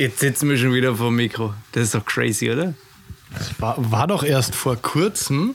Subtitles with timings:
[0.00, 1.52] Jetzt sitzen wir schon wieder vor dem Mikro.
[1.72, 2.72] Das ist doch crazy, oder?
[3.36, 5.54] Das war, war doch erst vor kurzem,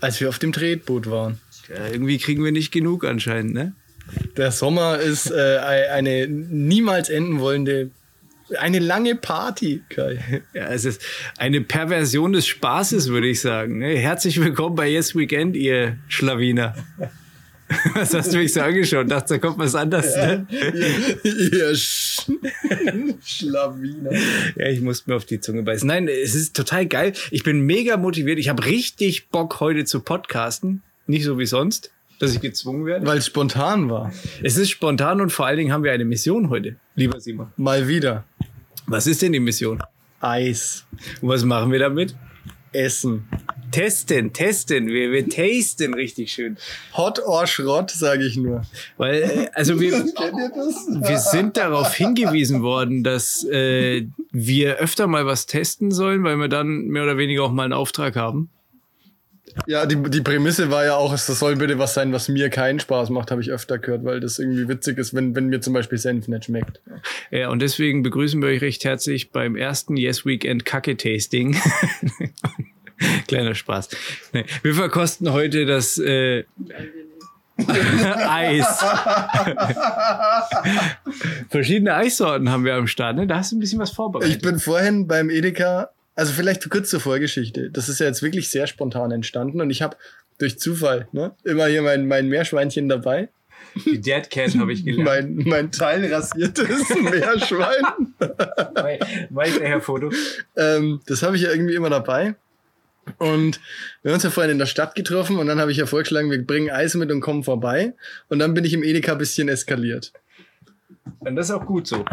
[0.00, 1.42] als wir auf dem Tretboot waren.
[1.68, 3.74] Ja, irgendwie kriegen wir nicht genug anscheinend, ne?
[4.38, 5.58] Der Sommer ist äh,
[5.92, 7.90] eine niemals enden wollende,
[8.58, 10.42] eine lange Party, Kai.
[10.54, 11.02] Ja, es ist
[11.36, 13.76] eine Perversion des Spaßes, würde ich sagen.
[13.76, 13.94] ne?
[13.98, 16.74] Herzlich willkommen bei Yes Weekend, ihr Schlawiner.
[17.94, 19.10] Was hast du mich so angeschaut?
[19.10, 20.16] Dachte, da kommt was anderes.
[20.16, 20.46] Ne?
[21.22, 22.30] Ihr Sch
[23.24, 24.12] Schlawiner.
[24.56, 25.86] Ja, ich musste mir auf die Zunge beißen.
[25.86, 27.12] Nein, es ist total geil.
[27.30, 28.38] Ich bin mega motiviert.
[28.38, 30.82] Ich habe richtig Bock, heute zu podcasten.
[31.06, 33.06] Nicht so wie sonst, dass ich gezwungen werde.
[33.06, 34.12] Weil es spontan war.
[34.42, 37.52] Es ist spontan und vor allen Dingen haben wir eine Mission heute, lieber Simon.
[37.56, 38.24] Mal wieder.
[38.86, 39.80] Was ist denn die Mission?
[40.20, 40.86] Eis.
[41.20, 42.16] Und was machen wir damit?
[42.72, 43.28] Essen.
[43.70, 44.88] Testen, testen.
[44.88, 46.56] Wir, wir tasten richtig schön.
[46.96, 48.62] Hot or Schrott, sage ich nur.
[48.96, 55.46] Weil, äh, also wir, wir sind darauf hingewiesen worden, dass äh, wir öfter mal was
[55.46, 58.50] testen sollen, weil wir dann mehr oder weniger auch mal einen Auftrag haben.
[59.66, 62.80] Ja, die, die Prämisse war ja auch, es soll bitte was sein, was mir keinen
[62.80, 65.72] Spaß macht, habe ich öfter gehört, weil das irgendwie witzig ist, wenn, wenn mir zum
[65.72, 66.80] Beispiel Senf nicht schmeckt.
[67.30, 71.56] Ja, und deswegen begrüßen wir euch recht herzlich beim ersten Yes Weekend Kacke Tasting.
[73.28, 73.88] Kleiner Spaß.
[74.32, 76.44] Nee, wir verkosten heute das äh,
[78.28, 78.66] Eis.
[81.48, 83.16] Verschiedene Eissorten haben wir am Start.
[83.16, 83.26] Ne?
[83.26, 84.42] Da hast du ein bisschen was Ich vorbereitet.
[84.42, 87.70] bin vorhin beim Edeka, also vielleicht kurz zur Vorgeschichte.
[87.70, 89.96] Das ist ja jetzt wirklich sehr spontan entstanden und ich habe
[90.38, 93.28] durch Zufall ne, immer hier mein, mein Meerschweinchen dabei.
[93.86, 95.36] Die Dead Cat habe ich gelernt.
[95.36, 98.14] Mein, mein teilrasiertes Meerschwein.
[99.30, 100.10] Weiter her Foto.
[100.56, 102.34] ähm, das habe ich ja irgendwie immer dabei.
[103.18, 103.60] Und
[104.02, 106.30] wir haben uns ja vorhin in der Stadt getroffen und dann habe ich ja vorgeschlagen,
[106.30, 107.94] wir bringen Eis mit und kommen vorbei.
[108.28, 110.12] Und dann bin ich im Edeka ein bisschen eskaliert.
[111.20, 112.04] Und das ist auch gut so.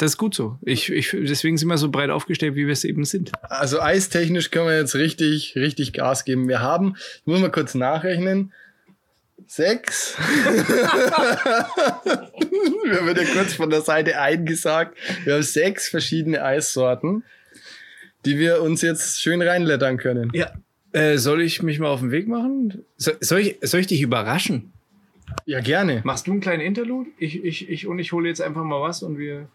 [0.00, 0.56] Das ist gut so.
[0.62, 3.32] Ich, ich, deswegen sind wir so breit aufgestellt, wie wir es eben sind.
[3.42, 6.48] Also eistechnisch können wir jetzt richtig, richtig Gas geben.
[6.48, 8.50] Wir haben, ich muss mal kurz nachrechnen,
[9.46, 10.16] sechs.
[12.86, 14.96] wir wird ja kurz von der Seite eingesagt.
[15.24, 17.22] Wir haben sechs verschiedene Eissorten,
[18.24, 20.30] die wir uns jetzt schön reinlettern können.
[20.32, 20.50] Ja.
[20.92, 22.86] Äh, soll ich mich mal auf den Weg machen?
[22.96, 24.72] So, soll, ich, soll ich dich überraschen?
[25.44, 26.00] Ja, gerne.
[26.04, 27.10] Machst du einen kleinen Interlude?
[27.18, 29.50] Ich, ich, ich und ich hole jetzt einfach mal was und wir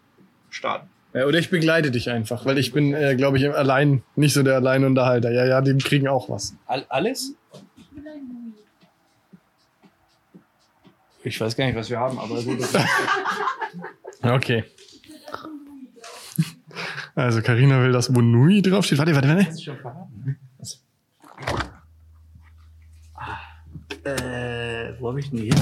[0.56, 0.88] starten.
[1.14, 4.42] Ja, oder ich begleite dich einfach, weil ich bin, äh, glaube ich, allein nicht so
[4.42, 5.30] der Alleinunterhalter.
[5.30, 6.54] Ja, ja, die kriegen auch was.
[6.66, 7.32] All, alles?
[11.24, 12.58] Ich weiß gar nicht, was wir haben, aber gut.
[14.22, 14.64] Okay.
[17.18, 18.98] Also Karina will, dass wo Nui draufsteht.
[18.98, 19.46] Warte, warte, warte.
[24.04, 25.54] Äh, wo habe ich denn hier?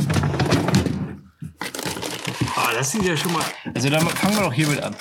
[2.64, 3.42] Ah, das sieht ja schon mal.
[3.74, 4.94] Also dann fangen wir doch hiermit an.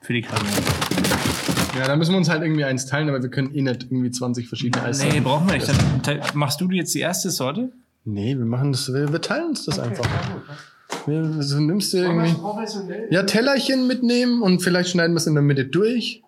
[0.00, 0.46] Für die Kamera.
[1.78, 4.10] Ja, da müssen wir uns halt irgendwie eins teilen, aber wir können eh nicht irgendwie
[4.10, 5.68] 20 verschiedene Eis Nee, brauchen wir nicht.
[6.02, 7.72] Dann machst du jetzt die erste Sorte?
[8.04, 10.04] Nee, wir machen das, wir, wir teilen uns das einfach.
[11.06, 12.34] Wir, so nimmst du irgendwie.
[13.10, 16.22] Ja, Tellerchen mitnehmen und vielleicht schneiden wir es in der Mitte durch.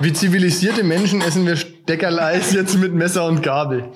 [0.00, 3.92] Wie zivilisierte Menschen essen wir Steckerleis jetzt mit Messer und Gabel.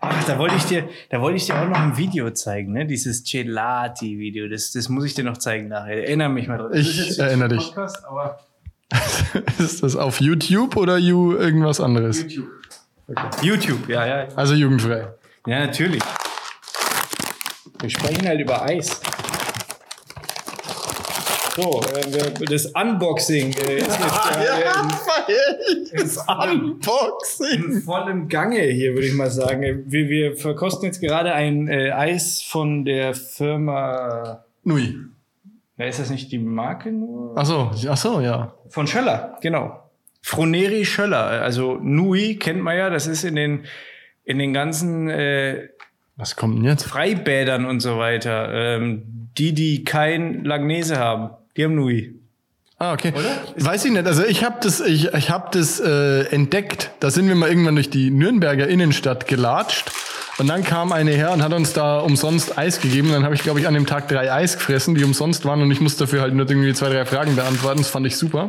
[0.00, 2.86] Ach, da wollte ich dir, da wollte ich dir auch noch ein Video zeigen, ne?
[2.86, 4.48] Dieses Gelati-Video.
[4.48, 6.04] Das, das muss ich dir noch zeigen nachher.
[6.04, 6.70] Erinnere mich mal dran.
[6.72, 7.66] Das Ich erinnere dich.
[7.66, 8.38] Podcast, aber
[9.58, 12.22] Ist das auf YouTube oder you irgendwas anderes?
[12.22, 12.48] YouTube.
[13.42, 14.28] YouTube, ja, ja.
[14.34, 15.08] Also jugendfrei.
[15.46, 16.02] Ja, natürlich.
[17.80, 19.00] Wir sprechen halt über Eis.
[21.60, 23.98] So, äh, wir- das Unboxing äh, ist jetzt
[25.28, 27.64] äh, in, das Unboxing.
[27.64, 29.82] in vollem Gange hier, würde ich mal sagen.
[29.86, 34.44] Wir, wir verkosten jetzt gerade ein äh, Eis von der Firma.
[34.62, 34.94] Nui.
[35.78, 37.32] Ja, ist das nicht die Marke nur?
[37.36, 38.54] Ach so, ach so, ja.
[38.68, 39.82] Von Schöller, genau.
[40.22, 41.24] Froneri Schöller.
[41.42, 43.64] Also Nui kennt man ja, das ist in den,
[44.24, 45.70] in den ganzen äh,
[46.16, 46.84] Was kommt denn jetzt?
[46.84, 48.48] Freibädern und so weiter.
[48.52, 49.02] Ähm,
[49.38, 52.14] die, die kein Langnese haben, die haben Nui.
[52.78, 53.12] Ah, okay.
[53.56, 54.06] Weiß ich nicht.
[54.06, 56.92] Also ich habe das, ich, ich hab das äh, entdeckt.
[57.00, 59.90] Da sind wir mal irgendwann durch die Nürnberger Innenstadt gelatscht.
[60.38, 63.10] Und dann kam eine her und hat uns da umsonst Eis gegeben.
[63.10, 65.60] Dann habe ich, glaube ich, an dem Tag drei Eis gefressen, die umsonst waren.
[65.60, 67.78] Und ich musste dafür halt nur irgendwie zwei, drei Fragen beantworten.
[67.78, 68.48] Das fand ich super.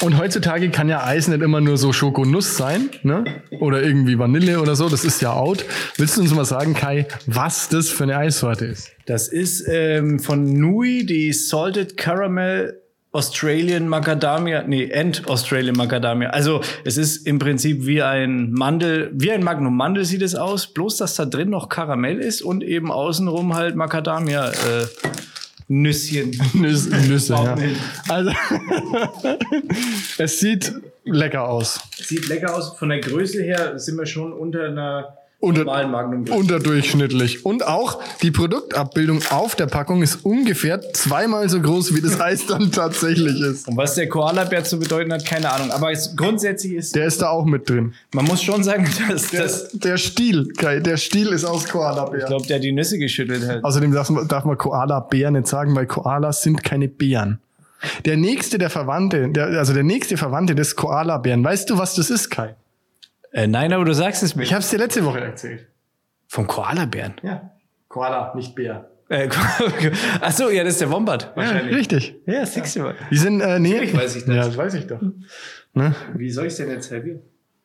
[0.00, 3.24] Und heutzutage kann ja Eis nicht immer nur so Schokonuss sein, ne?
[3.58, 4.88] Oder irgendwie Vanille oder so.
[4.88, 5.64] Das ist ja out.
[5.96, 8.90] Willst du uns mal sagen, Kai, was das für eine Eissorte ist?
[9.06, 16.28] Das ist ähm, von Nui die Salted Caramel Australian Macadamia, nee, and Australian Macadamia.
[16.28, 20.66] Also es ist im Prinzip wie ein Mandel, wie ein Magnum Mandel sieht es aus,
[20.66, 24.86] bloß dass da drin noch Karamell ist und eben außenrum halt Macadamia äh,
[25.68, 26.30] Nüsschen.
[26.54, 27.56] Nüsse, Nüsse ja.
[28.08, 28.30] Also,
[30.18, 30.72] es sieht
[31.04, 31.80] lecker aus.
[31.96, 32.76] Sieht lecker aus.
[32.78, 35.64] Von der Größe her sind wir schon unter einer Unter-.
[36.34, 37.46] Unterdurchschnittlich.
[37.46, 42.46] Und auch die Produktabbildung auf der Packung ist ungefähr zweimal so groß, wie das Eis
[42.46, 43.68] dann tatsächlich ist.
[43.68, 45.70] Und was der Koala-Bär zu bedeuten hat, keine Ahnung.
[45.70, 47.94] Aber es, grundsätzlich ist, Der ist da auch mit drin.
[48.12, 52.18] man muss schon sagen, dass Der, das, der Stiel, Kai, der Stiel ist aus Koala-Bär.
[52.18, 53.62] ich glaube, der hat die Nüsse geschüttelt hat.
[53.62, 57.38] Außerdem darf man, darf man Koala-Bär nicht sagen, weil Koalas sind keine Bären.
[58.06, 62.10] Der nächste der Verwandte, der, also der nächste Verwandte des Koala-Bären, weißt du, was das
[62.10, 62.56] ist, Kai?
[63.38, 64.42] Äh, nein, aber du sagst es mir.
[64.42, 65.68] Ich habe es dir letzte Woche erzählt.
[66.26, 67.14] Vom Koala-Bären.
[67.22, 67.52] Ja.
[67.86, 68.90] Koala, nicht Bär.
[69.08, 69.28] Äh,
[70.20, 71.34] Ach so, ja, das ist der Wombat.
[71.36, 72.16] Ja, richtig.
[72.26, 72.96] Ja, siehst du mal.
[73.12, 73.74] Die sind, äh, nee.
[73.74, 74.34] Natürlich weiß ich das.
[74.34, 75.00] Ja, das weiß ich doch.
[75.72, 75.94] Ne?
[76.16, 77.20] Wie soll ich denn jetzt halbieren?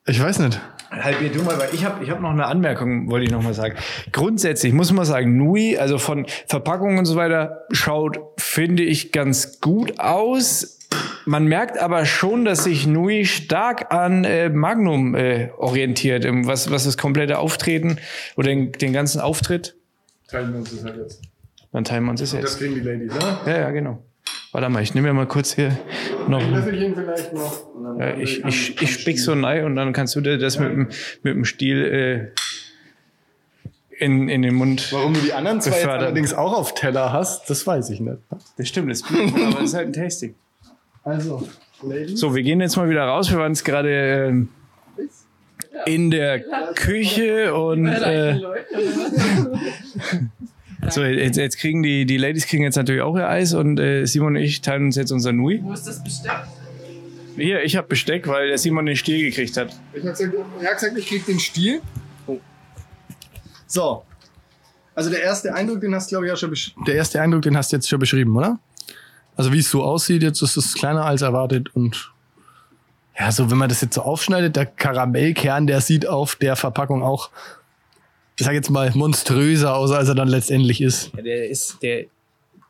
[0.06, 0.60] Ich weiß nicht.
[0.92, 3.54] Halbier du mal, weil ich habe ich hab noch eine Anmerkung, wollte ich noch mal
[3.54, 3.74] sagen.
[4.12, 9.60] Grundsätzlich muss man sagen, Nui, also von Verpackung und so weiter, schaut, finde ich, ganz
[9.60, 10.78] gut aus.
[11.26, 16.70] Man merkt aber schon, dass sich Nui stark an äh, Magnum äh, orientiert, im, was,
[16.70, 17.98] was das komplette Auftreten
[18.36, 19.76] oder den, den ganzen Auftritt.
[20.28, 21.22] Teilen wir uns das halt jetzt.
[21.72, 22.58] Dann teilen wir uns das jetzt.
[22.58, 23.40] kriegen die Ladies, oder?
[23.46, 24.02] Ja, ja, genau.
[24.52, 25.76] Warte mal, ich nehme mir mal kurz hier
[26.28, 26.40] noch.
[26.48, 27.64] Löffelchen vielleicht noch.
[27.98, 30.70] Ja, ich, ich, ich spick so ein Ei und dann kannst du dir das mit
[30.70, 30.88] dem,
[31.22, 32.28] mit dem Stiel äh,
[33.98, 34.92] in, in den Mund.
[34.92, 38.18] Warum du die anderen zwei allerdings auch auf Teller hast, das weiß ich nicht.
[38.56, 40.34] Das stimmt, das ist blöd, aber das ist halt ein Tasting.
[41.04, 41.46] Also,
[41.82, 42.18] Ladies.
[42.18, 43.30] So, wir gehen jetzt mal wieder raus.
[43.30, 44.48] Wir waren jetzt gerade ähm,
[45.84, 46.40] in der
[46.74, 48.40] Küche und äh,
[50.88, 54.06] so jetzt, jetzt kriegen die, die Ladies kriegen jetzt natürlich auch ihr Eis und äh,
[54.06, 55.60] Simon und ich teilen uns jetzt unser Nui.
[55.62, 56.32] Wo ist das Besteck?
[57.36, 59.76] Hier, ich habe Besteck, weil der Simon den Stiel gekriegt hat.
[59.92, 61.82] Ich habe gesagt, ich krieg den Stiel.
[62.26, 62.38] Oh.
[63.66, 64.04] So.
[64.94, 66.54] Also der erste Eindruck, den hast du, glaube ich, ja schon
[66.86, 68.60] Der erste Eindruck, den hast du jetzt schon beschrieben, oder?
[69.36, 72.12] Also wie es so aussieht, jetzt ist es kleiner als erwartet und
[73.18, 77.02] ja, so wenn man das jetzt so aufschneidet, der Karamellkern, der sieht auf der Verpackung
[77.02, 77.30] auch,
[78.36, 81.12] ich sag jetzt mal, monströser aus, als er dann letztendlich ist.
[81.16, 82.06] Ja, der ist, der,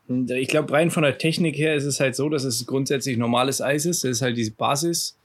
[0.07, 3.61] ich glaube, rein von der Technik her ist es halt so, dass es grundsätzlich normales
[3.61, 4.03] Eis ist.
[4.03, 5.17] Das ist halt diese Basis,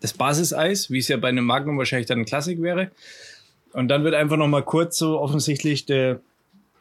[0.00, 2.90] das Basiseis, wie es ja bei einem Magnum wahrscheinlich dann ein Klassik wäre.
[3.74, 6.20] Und dann wird einfach noch mal kurz so offensichtlich der,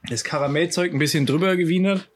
[0.08, 2.08] das Karamellzeug ein bisschen drüber gewienert.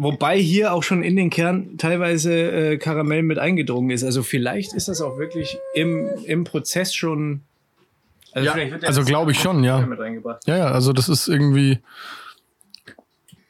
[0.00, 4.04] Wobei hier auch schon in den Kern teilweise äh, Karamell mit eingedrungen ist.
[4.04, 7.40] Also vielleicht ist das auch wirklich im, im Prozess schon.
[8.30, 9.84] Also, Ja, vielleicht wird der also glaube ich schon, ja.
[9.84, 10.46] Mit reingebracht.
[10.46, 11.80] Ja, ja, also das ist irgendwie.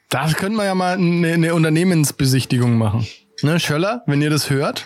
[0.09, 3.05] Da können wir ja mal eine, eine Unternehmensbesichtigung machen.
[3.43, 4.85] Ne, Schöller, wenn ihr das hört.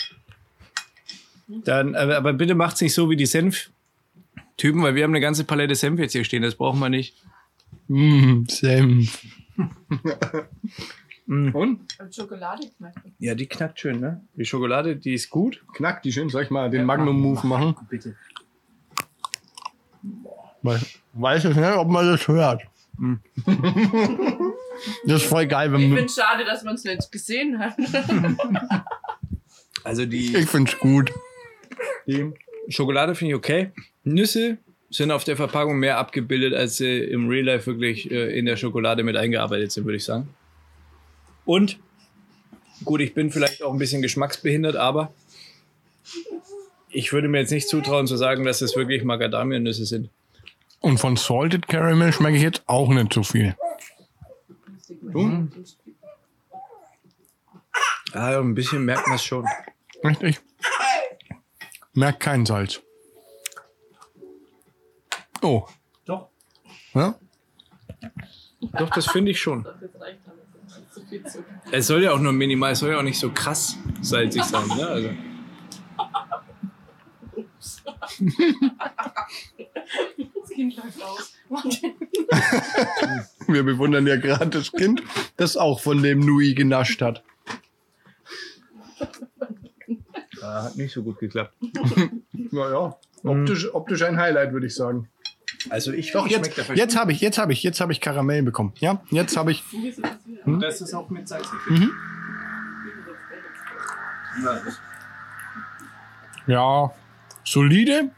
[1.48, 5.46] Dann, aber, aber bitte macht's nicht so wie die Senf-Typen, weil wir haben eine ganze
[5.46, 6.44] Palette Senf jetzt hier stehen.
[6.44, 7.16] Das brauchen wir nicht.
[7.88, 9.26] Mm, Senf.
[11.28, 11.54] Und?
[11.56, 13.00] Und Schokolade knackt.
[13.20, 14.22] Ja, die knackt schön, ne?
[14.36, 15.64] Die Schokolade, die ist gut.
[15.74, 16.30] Knack die schön.
[16.30, 17.76] Soll ich mal den Magnum-Move machen?
[17.90, 18.16] Bitte.
[20.62, 22.64] Weiß, weiß ich nicht, ob man das hört.
[25.06, 26.06] das ist voll geil, Ich wenn finde man.
[26.06, 27.76] es schade, dass man es nicht gesehen hat.
[29.86, 31.12] Also die Ich find's gut.
[32.08, 32.32] Die
[32.70, 33.72] Schokolade finde ich okay.
[34.06, 34.58] Nüsse
[34.90, 38.56] sind auf der Verpackung mehr abgebildet, als sie im Real Life wirklich äh, in der
[38.56, 40.30] Schokolade mit eingearbeitet sind, würde ich sagen.
[41.46, 41.80] Und
[42.86, 45.14] gut, ich bin vielleicht auch ein bisschen geschmacksbehindert, aber
[46.90, 50.10] ich würde mir jetzt nicht zutrauen zu sagen, dass es wirklich Macadamia-Nüsse sind.
[50.80, 53.56] Und von Salted Caramel schmecke ich jetzt auch nicht so viel.
[58.14, 59.48] Ah, ein bisschen merkt man es schon.
[60.04, 60.40] Richtig?
[61.94, 62.82] Merkt kein Salz.
[65.42, 65.68] Oh.
[66.06, 66.30] Doch.
[66.94, 67.16] Ja?
[68.78, 69.66] Doch, das finde ich schon.
[71.72, 74.68] Es soll ja auch nur minimal, es soll ja auch nicht so krass salzig sein.
[74.68, 74.88] Ne?
[74.88, 75.10] Also,
[80.36, 81.34] Das Kind läuft aus.
[83.48, 85.04] Wir bewundern ja gerade das Kind,
[85.38, 87.24] das auch von dem Nui genascht hat.
[90.42, 91.56] hat nicht so gut geklappt.
[92.52, 95.10] Naja, optisch, optisch ein Highlight, würde ich sagen.
[95.70, 98.74] Also ich Doch, jetzt, jetzt habe ich, jetzt habe ich, jetzt habe ich Karamell bekommen.
[98.80, 99.64] Ja, jetzt habe ich.
[99.72, 100.02] Wieso
[100.60, 101.48] das ist auch mit Salz.
[106.48, 106.92] Ja,
[107.44, 108.12] solide.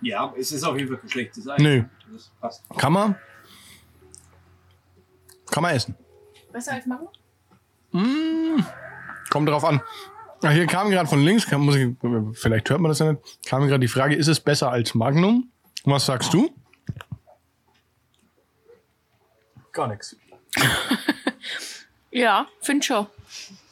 [0.00, 1.60] Ja, es ist auf jeden Fall kein schlechtes Eis.
[1.60, 1.84] Nö.
[2.12, 2.64] Das passt.
[2.76, 3.14] Kann man.
[5.50, 5.94] Kann man essen.
[6.52, 7.10] Besser als Mango?
[9.30, 9.80] Kommt drauf an.
[10.42, 11.94] Ah, hier kam gerade von links, kam, muss ich,
[12.32, 15.48] vielleicht hört man das ja nicht, kam gerade die Frage, ist es besser als Magnum?
[15.84, 16.50] Was sagst du?
[19.72, 20.16] Gar nichts.
[22.12, 23.06] Ja, find schon.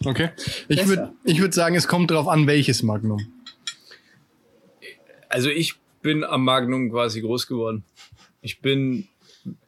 [0.02, 0.30] Okay.
[0.68, 3.20] Ich würde ich würd sagen, es kommt drauf an, welches Magnum.
[5.28, 7.84] Also ich bin am Magnum quasi groß geworden.
[8.40, 9.08] Ich bin,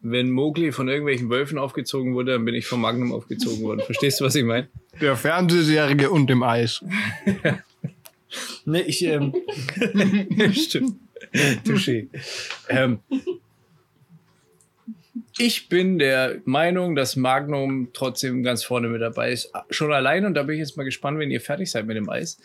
[0.01, 3.83] wenn Mowgli von irgendwelchen Wölfen aufgezogen wurde, dann bin ich vom Magnum aufgezogen worden.
[3.85, 4.69] Verstehst du, was ich meine?
[5.03, 6.83] Der Fernsehserie und dem Eis.
[8.65, 9.35] Nee, ich, ähm,
[10.55, 10.97] stimmt.
[11.65, 12.09] Touché.
[12.69, 13.01] Ähm,
[15.39, 19.53] ich bin der Meinung, dass Magnum trotzdem ganz vorne mit dabei ist.
[19.71, 22.09] Schon allein, und da bin ich jetzt mal gespannt, wenn ihr fertig seid mit dem
[22.09, 22.39] Eis,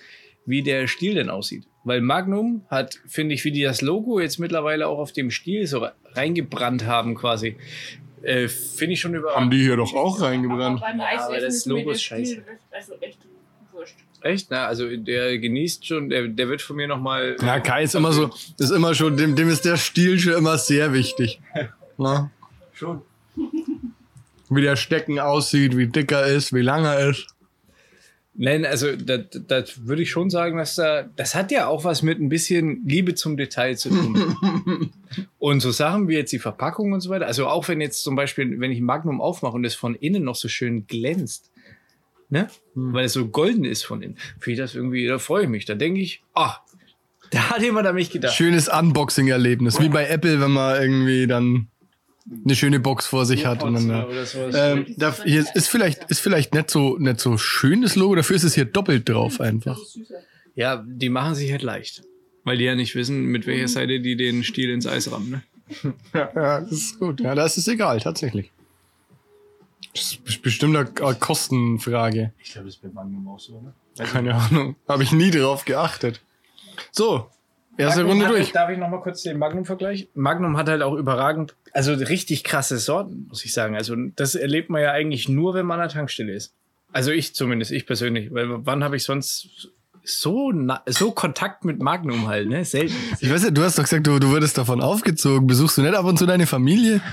[0.46, 1.66] wie der Stiel denn aussieht.
[1.84, 5.68] Weil Magnum hat, finde ich, wie die das Logo jetzt mittlerweile auch auf dem Stiel
[5.68, 7.58] so reingebrannt haben quasi.
[8.22, 9.54] Äh, finde ich schon Haben überraschend.
[9.54, 10.82] die hier doch auch reingebrannt.
[10.82, 12.32] beim Ja, Eis aber das Logo ist scheiße.
[12.32, 13.20] Stiel Also echt.
[14.22, 14.48] Echt?
[14.50, 17.36] Na, also der genießt schon, der, der wird von mir nochmal.
[17.42, 20.58] Ja, Kai ist immer so, ist immer schon, dem, dem ist der Stil schon immer
[20.58, 21.40] sehr wichtig.
[21.98, 22.32] Na?
[22.74, 23.02] Schon.
[24.50, 27.28] Wie der Stecken aussieht, wie dick er ist, wie lang er ist.
[28.40, 32.04] Nein, also das, das würde ich schon sagen, dass da, das hat ja auch was
[32.04, 34.92] mit ein bisschen Liebe zum Detail zu tun.
[35.40, 37.26] und so Sachen wie jetzt die Verpackung und so weiter.
[37.26, 40.24] Also auch wenn jetzt zum Beispiel, wenn ich ein Magnum aufmache und es von innen
[40.24, 41.52] noch so schön glänzt,
[42.30, 42.48] ne?
[42.76, 45.66] Weil es so golden ist von innen, finde ich das irgendwie, da freue ich mich.
[45.66, 46.58] Da denke ich, ah,
[47.32, 48.34] da hat jemand an mich gedacht.
[48.36, 49.80] Schönes Unboxing-Erlebnis.
[49.80, 51.68] Wie bei Apple, wenn man irgendwie dann
[52.44, 53.64] eine schöne Box vor sich hat.
[53.64, 53.88] Und dann,
[54.26, 54.56] sowas.
[54.58, 58.36] ähm, da, hier ist vielleicht, ist vielleicht nicht so, nicht so schön das Logo, dafür
[58.36, 59.80] ist es hier doppelt drauf einfach.
[60.56, 62.04] ja, die machen sich halt leicht.
[62.44, 65.44] Weil die ja nicht wissen, mit welcher Seite die den Stiel ins Eis rammen, ne?
[66.14, 67.20] Ja, ja, das ist gut.
[67.20, 68.52] Ja, das ist egal, tatsächlich.
[69.98, 72.32] Das ist bestimmt eine Kostenfrage.
[72.44, 73.74] Ich glaube, das ist bei Magnum auch so, ne?
[73.98, 74.76] Keine Ahnung.
[74.88, 76.22] Habe ich nie drauf geachtet.
[76.92, 77.30] So,
[77.78, 78.46] erste Magnum Runde durch.
[78.46, 80.10] Halt, darf ich noch mal kurz den Magnum-Vergleich?
[80.14, 83.76] Magnum hat halt auch überragend, also richtig krasse Sorten, muss ich sagen.
[83.76, 86.54] Also das erlebt man ja eigentlich nur, wenn man an der Tankstelle ist.
[86.94, 88.32] Also ich zumindest, ich persönlich.
[88.32, 89.70] Weil wann habe ich sonst
[90.08, 90.54] so,
[90.88, 92.64] so Kontakt mit Magnum halt, ne?
[92.64, 92.96] Selten.
[93.20, 95.48] Ich weiß ja, du hast doch gesagt, du, du würdest davon aufgezogen.
[95.48, 97.02] Besuchst du nicht ab und zu deine Familie?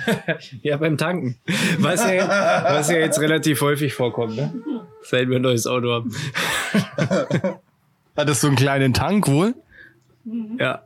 [0.62, 1.36] Ja, beim Tanken.
[1.78, 4.54] Was ja, was ja jetzt relativ häufig vorkommt, ne?
[5.02, 6.14] Seit wir ein neues Auto haben.
[8.16, 9.54] Hattest du einen kleinen Tank wohl?
[10.58, 10.84] Ja.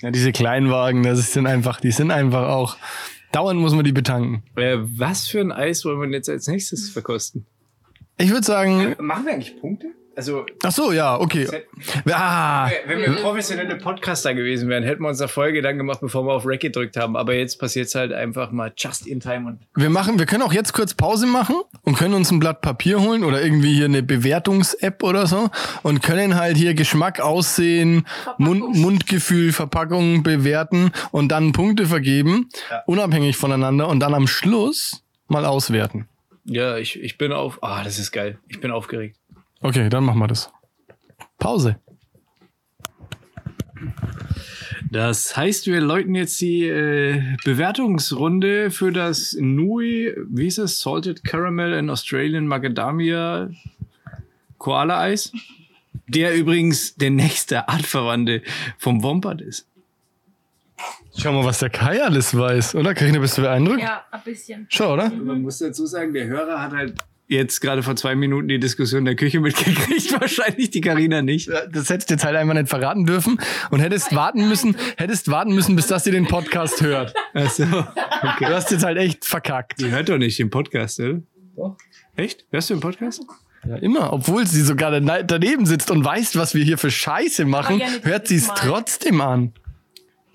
[0.00, 2.76] Ja, diese Kleinwagen, das sind einfach, die sind einfach auch.
[3.32, 4.42] Dauernd muss man die betanken.
[4.56, 7.46] Äh, was für ein Eis wollen wir jetzt als nächstes verkosten?
[8.18, 9.86] Ich würde sagen, Machen wir eigentlich Punkte?
[10.14, 11.48] Also, ach so, ja, okay.
[12.10, 16.26] Ah, Wenn wir professionelle Podcaster gewesen wären, hätten wir uns da Folge Gedanken gemacht, bevor
[16.26, 17.16] wir auf Rec gedrückt haben.
[17.16, 20.42] Aber jetzt passiert es halt einfach mal just in time und wir machen, wir können
[20.42, 23.86] auch jetzt kurz Pause machen und können uns ein Blatt Papier holen oder irgendwie hier
[23.86, 25.48] eine Bewertungs-App oder so
[25.82, 28.06] und können halt hier Geschmack, Aussehen,
[28.38, 32.48] Mund, Mundgefühl, Verpackung bewerten und dann Punkte vergeben,
[32.86, 36.06] unabhängig voneinander und dann am Schluss mal auswerten.
[36.44, 37.62] ja, ich, ich bin auf.
[37.62, 38.38] Ah, das ist geil.
[38.48, 39.16] Ich bin aufgeregt.
[39.62, 40.52] Okay, dann machen wir das.
[41.38, 41.76] Pause.
[44.90, 50.80] Das heißt, wir läuten jetzt die äh, Bewertungsrunde für das Nui, wie ist es?
[50.80, 53.50] Salted Caramel and Australian Macadamia
[54.58, 55.32] Koala Eis.
[56.08, 58.42] Der übrigens der nächste Artverwandte
[58.78, 59.66] vom Wombat ist.
[61.16, 62.94] Schau mal, was der Kai alles weiß, oder?
[62.94, 63.80] Karina, bist du beeindruckt?
[63.80, 64.66] Ja, ein bisschen.
[64.68, 65.10] Schau, oder?
[65.10, 66.94] Man muss dazu sagen, der Hörer hat halt
[67.32, 70.12] jetzt gerade vor zwei Minuten die Diskussion in der Küche mitgekriegt.
[70.20, 71.48] Wahrscheinlich die Karina nicht.
[71.48, 73.38] Das hättest du jetzt halt einfach nicht verraten dürfen
[73.70, 77.14] und hättest warten müssen, hättest warten müssen, bis das ihr den Podcast hört.
[77.34, 77.64] Achso.
[77.64, 79.80] Du hast jetzt halt echt verkackt.
[79.80, 81.20] Die hört doch nicht den Podcast, oder?
[81.56, 81.76] Doch.
[82.16, 82.44] Echt?
[82.50, 83.22] Hörst du den Podcast?
[83.68, 87.44] Ja, immer, obwohl sie sogar dane- daneben sitzt und weiß, was wir hier für Scheiße
[87.44, 89.52] machen, hört sie es trotzdem an.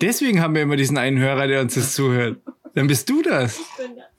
[0.01, 2.37] Deswegen haben wir immer diesen einen Hörer, der uns das zuhört.
[2.75, 3.59] Dann bist du das.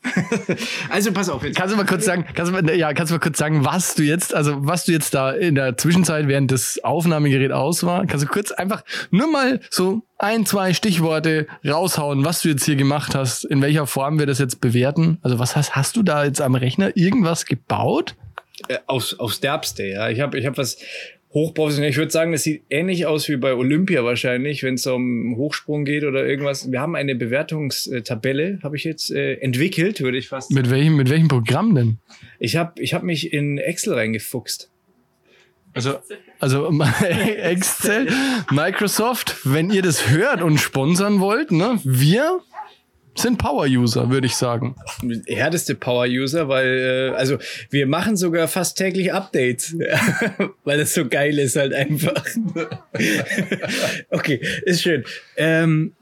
[0.91, 1.43] also pass auf.
[1.43, 1.57] Jetzt.
[1.57, 3.95] Kannst du mal kurz sagen, kannst du mal, ja, kannst du mal kurz sagen, was
[3.95, 8.07] du jetzt, also was du jetzt da in der Zwischenzeit, während das Aufnahmegerät aus war,
[8.07, 12.77] kannst du kurz einfach nur mal so ein, zwei Stichworte raushauen, was du jetzt hier
[12.77, 15.19] gemacht hast, in welcher Form wir das jetzt bewerten?
[15.23, 18.15] Also was hast, hast du da jetzt am Rechner irgendwas gebaut?
[18.69, 20.09] Äh, aufs, aufs Derbste, ja.
[20.09, 20.79] Ich habe ich hab was
[21.39, 21.91] hochprofessionell.
[21.91, 25.85] Ich würde sagen, das sieht ähnlich aus wie bei Olympia wahrscheinlich, wenn es um Hochsprung
[25.85, 26.71] geht oder irgendwas.
[26.71, 30.51] Wir haben eine Bewertungstabelle, habe ich jetzt äh, entwickelt, würde ich fast.
[30.53, 31.99] Mit welchem, mit welchem Programm denn?
[32.39, 34.71] Ich habe ich hab mich in Excel reingefuchst.
[35.75, 35.99] Also,
[36.41, 36.71] also
[37.03, 38.09] Excel,
[38.51, 42.41] Microsoft, wenn ihr das hört und sponsern wollt, ne, wir
[43.23, 44.75] sind Power-User, würde ich sagen.
[45.27, 47.39] härteste Power-User, weil, äh, also
[47.71, 49.75] wir machen sogar fast täglich Updates,
[50.65, 52.25] weil das so geil ist halt einfach.
[54.11, 55.05] okay, ist schön.
[55.37, 55.93] Ähm,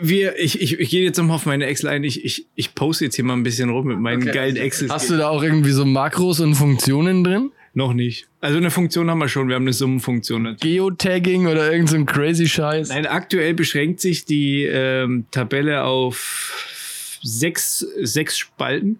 [0.00, 2.04] Wir, ich, ich, ich gehe jetzt nochmal auf meine Excel ein.
[2.04, 4.88] Ich, ich, ich poste jetzt hier mal ein bisschen rum mit meinen geilen Excel.
[4.88, 7.50] Hast du da auch irgendwie so Makros und Funktionen drin?
[7.78, 8.26] Noch nicht.
[8.40, 9.46] Also eine Funktion haben wir schon.
[9.46, 10.42] Wir haben eine Summenfunktion.
[10.42, 10.78] natürlich.
[10.78, 12.88] Geotagging oder irgend so ein crazy Scheiß?
[12.88, 18.98] Nein, aktuell beschränkt sich die ähm, Tabelle auf sechs, sechs Spalten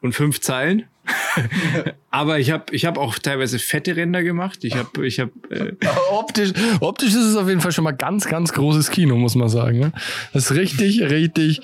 [0.00, 0.86] und fünf Zeilen.
[2.10, 4.64] Aber ich habe ich hab auch teilweise fette Ränder gemacht.
[4.64, 7.92] Ich habe ich hab, äh, Aber optisch, optisch ist es auf jeden Fall schon mal
[7.92, 9.78] ganz, ganz großes Kino, muss man sagen.
[9.78, 9.92] Ne?
[10.32, 11.60] Das ist richtig, richtig.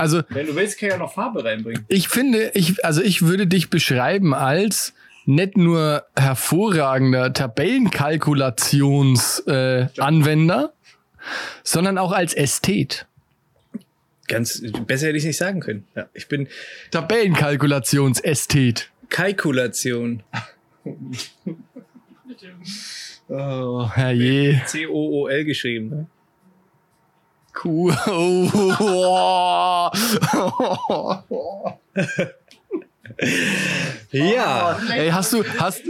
[0.00, 1.84] Also Wenn du willst, kann ich ja noch Farbe reinbringen.
[1.88, 4.94] ich finde, ich, also ich würde dich beschreiben als
[5.26, 10.72] nicht nur hervorragender Tabellenkalkulationsanwender, äh, Anwender,
[11.62, 13.06] sondern auch als Ästhet.
[14.28, 15.86] Ganz besser hätte ich nicht sagen können.
[15.94, 16.48] Ja, ich bin
[16.90, 18.90] Tabellenkalkulationsästhet.
[19.08, 20.22] Kalkulation.
[23.28, 24.62] Oh, herrje.
[24.66, 25.88] C-O-O-L geschrieben.
[25.90, 26.06] Ne?
[27.64, 28.40] Oh.
[34.12, 34.80] Ja.
[34.92, 35.82] Ey, hast du, hast,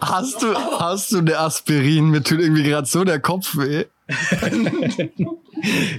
[0.00, 2.10] hast du, hast du eine Aspirin?
[2.10, 3.84] Mir tut irgendwie gerade so der Kopf weh.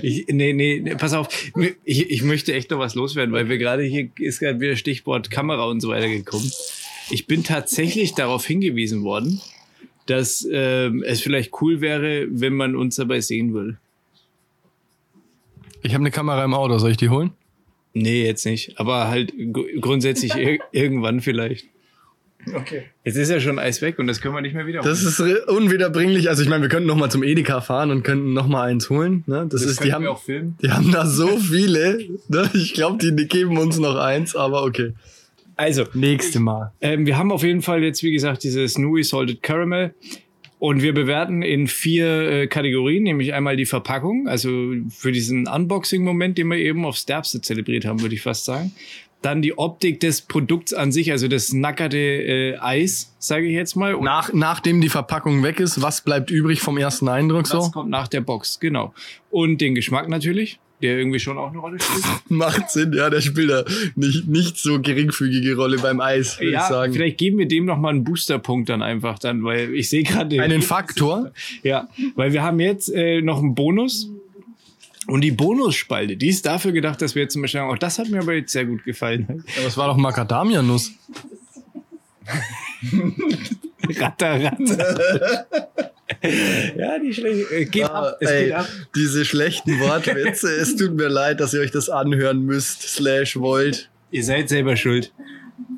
[0.03, 1.27] Ich, nee, nee, nee, pass auf.
[1.83, 5.31] Ich, ich möchte echt noch was loswerden, weil wir gerade hier ist gerade wieder Stichwort
[5.31, 6.49] Kamera und so weiter gekommen.
[7.09, 9.41] Ich bin tatsächlich darauf hingewiesen worden,
[10.05, 13.77] dass ähm, es vielleicht cool wäre, wenn man uns dabei sehen würde.
[15.83, 17.31] Ich habe eine Kamera im Auto, soll ich die holen?
[17.93, 18.79] Nee, jetzt nicht.
[18.79, 21.65] Aber halt gr- grundsätzlich ir irgendwann vielleicht.
[22.53, 22.83] Okay.
[23.03, 24.81] Jetzt ist ja schon Eis weg und das können wir nicht mehr wieder.
[24.81, 26.29] Das ist unwiederbringlich.
[26.29, 28.89] Also ich meine, wir könnten noch mal zum Edeka fahren und könnten noch mal eins
[28.89, 29.23] holen.
[29.27, 29.47] Ne?
[29.49, 30.57] Das, ist, die haben, wir auch filmen.
[30.61, 31.99] die haben da so viele.
[32.29, 32.49] Ne?
[32.53, 34.93] Ich glaube, die, die geben uns noch eins, aber okay.
[35.57, 36.71] Also, Nächste Mal.
[36.81, 39.93] Ähm, wir haben auf jeden Fall jetzt, wie gesagt, dieses Nui Salted Caramel.
[40.59, 46.37] Und wir bewerten in vier äh, Kategorien, nämlich einmal die Verpackung, also für diesen Unboxing-Moment,
[46.37, 48.71] den wir eben aufs Derbste zelebriert haben, würde ich fast sagen.
[49.21, 53.75] Dann die Optik des Produkts an sich, also das nackerte äh, Eis, sage ich jetzt
[53.75, 53.93] mal.
[53.95, 57.71] Und Nach, nachdem die Verpackung weg ist, was bleibt übrig vom ersten Eindruck das so?
[57.71, 58.93] kommt nach der Box, genau.
[59.29, 62.05] Und den Geschmack natürlich, der irgendwie schon auch eine Rolle spielt.
[62.29, 63.63] Macht Sinn, ja, der spielt da
[63.95, 66.93] nicht, nicht so geringfügige Rolle beim Eis, würde ich ja, sagen.
[66.93, 70.39] vielleicht geben wir dem noch mal einen Boosterpunkt dann einfach dann, weil ich sehe gerade
[70.41, 71.31] Einen Faktor.
[71.63, 74.09] Ja, weil wir haben jetzt äh, noch einen Bonus.
[75.07, 77.97] Und die Bonusspalte, die ist dafür gedacht, dass wir jetzt zum Beispiel sagen, auch das
[77.97, 79.45] hat mir aber jetzt sehr gut gefallen.
[79.57, 80.91] Aber es war doch Macadamia-Nuss.
[83.89, 85.45] Ratter, ratter.
[86.77, 87.51] ja, die schlecht.
[87.51, 88.17] Äh, geht ab.
[88.21, 88.67] Ah, ey, geht ab.
[88.95, 93.89] diese schlechten Wortwitze, es tut mir leid, dass ihr euch das anhören müsst, slash wollt.
[94.11, 95.11] Ihr seid selber schuld.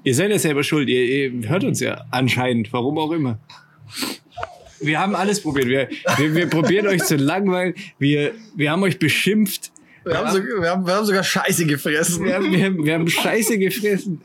[0.04, 0.90] Ihr seid ja selber schuld.
[0.90, 3.40] Ihr, ihr hört uns ja anscheinend, warum auch immer.
[4.80, 5.68] Wir haben alles probiert.
[5.68, 7.74] Wir, wir, wir probieren euch zu langweilen.
[7.98, 9.72] Wir, wir haben euch beschimpft.
[10.06, 12.26] Wir, haben, so, wir, haben, wir haben sogar Scheiße gefressen.
[12.26, 14.22] Wir haben, wir, haben, wir haben Scheiße gefressen.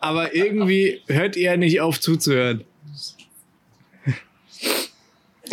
[0.00, 2.64] Aber irgendwie hört ihr nicht auf zuzuhören.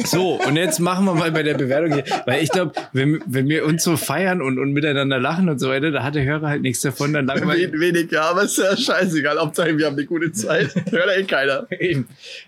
[0.04, 2.04] So, und jetzt machen wir mal bei der Bewertung hier.
[2.26, 5.70] Weil ich glaube, wenn, wenn wir uns so feiern und, und miteinander lachen und so
[5.70, 7.14] weiter, da hat der Hörer halt nichts davon.
[7.14, 7.72] Dann langweilig.
[7.72, 9.40] Wen- Weniger, aber ist ja scheißegal.
[9.40, 10.74] Hauptsache, wir haben eine gute Zeit.
[10.92, 11.66] Hört eh keiner.
[11.80, 12.08] Eben.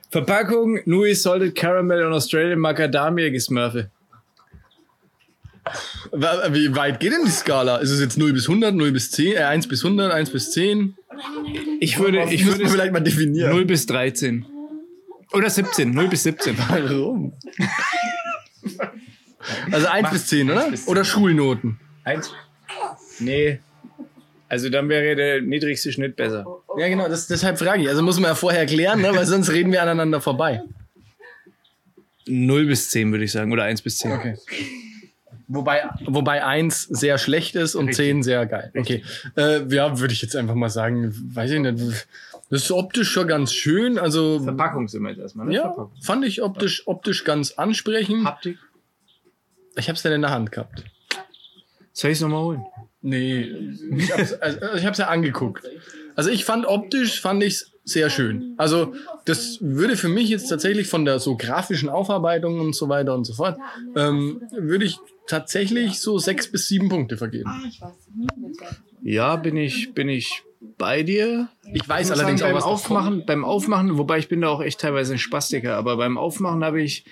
[0.10, 3.90] Verpackung, Nui Salted Caramel und Australian Macadamia Gesmurfe.
[6.14, 7.78] Wie weit geht denn die Skala?
[7.78, 10.52] Ist es jetzt 0 bis 100, 0 bis 10, äh, 1 bis 100, 1 bis
[10.52, 10.96] 10?
[11.82, 13.52] Ich würde, ich würde vielleicht mal definieren.
[13.52, 14.46] 0 bis 13.
[15.34, 16.58] Oder 17, 0 bis 17.
[16.70, 17.34] Warum?
[19.72, 20.70] Also 1 bis 10, oder?
[20.70, 20.92] bis 10.
[20.92, 21.80] Oder Schulnoten?
[22.04, 22.32] Eins?
[23.20, 23.60] Nee.
[24.50, 26.46] Also dann wäre der niedrigste Schnitt besser.
[26.78, 27.90] Ja, genau, das, deshalb frage ich.
[27.90, 29.14] Also muss man ja vorher klären, ne?
[29.14, 30.62] weil sonst reden wir aneinander vorbei.
[32.28, 33.52] 0 bis 10 würde ich sagen.
[33.52, 34.12] Oder 1 bis 10.
[34.12, 34.38] Okay.
[35.50, 38.72] Wobei, wobei 1 sehr schlecht ist und 10 sehr geil.
[38.78, 39.04] Okay.
[39.38, 42.08] Äh, ja, würde ich jetzt einfach mal sagen, weiß ich nicht.
[42.50, 43.98] Das ist optisch schon ganz schön.
[43.98, 45.56] Also, Verpackung sind wir jetzt erstmal, ne?
[45.56, 46.02] ja, Verpackung.
[46.02, 48.26] fand ich optisch, optisch ganz ansprechend.
[48.26, 48.58] Haptik.
[49.76, 50.84] Ich hab's dann in der Hand gehabt.
[51.94, 52.66] Soll ich es nochmal holen?
[53.02, 53.42] Nee,
[53.96, 55.66] ich hab's, also ich hab's ja angeguckt.
[56.16, 58.54] Also ich fand optisch, fand ich's sehr schön.
[58.58, 63.14] Also das würde für mich jetzt tatsächlich von der so grafischen Aufarbeitung und so weiter
[63.14, 63.58] und so fort,
[63.96, 67.50] ähm, würde ich tatsächlich so sechs bis sieben Punkte vergeben.
[69.02, 70.44] Ja, bin ich, bin ich
[70.78, 71.50] bei dir.
[71.74, 74.42] Ich weiß Ich allerdings sagen, auch, beim was davon- Aufmachen, beim Aufmachen, wobei ich bin
[74.42, 77.06] da auch echt teilweise ein Spastiker, aber beim Aufmachen habe ich,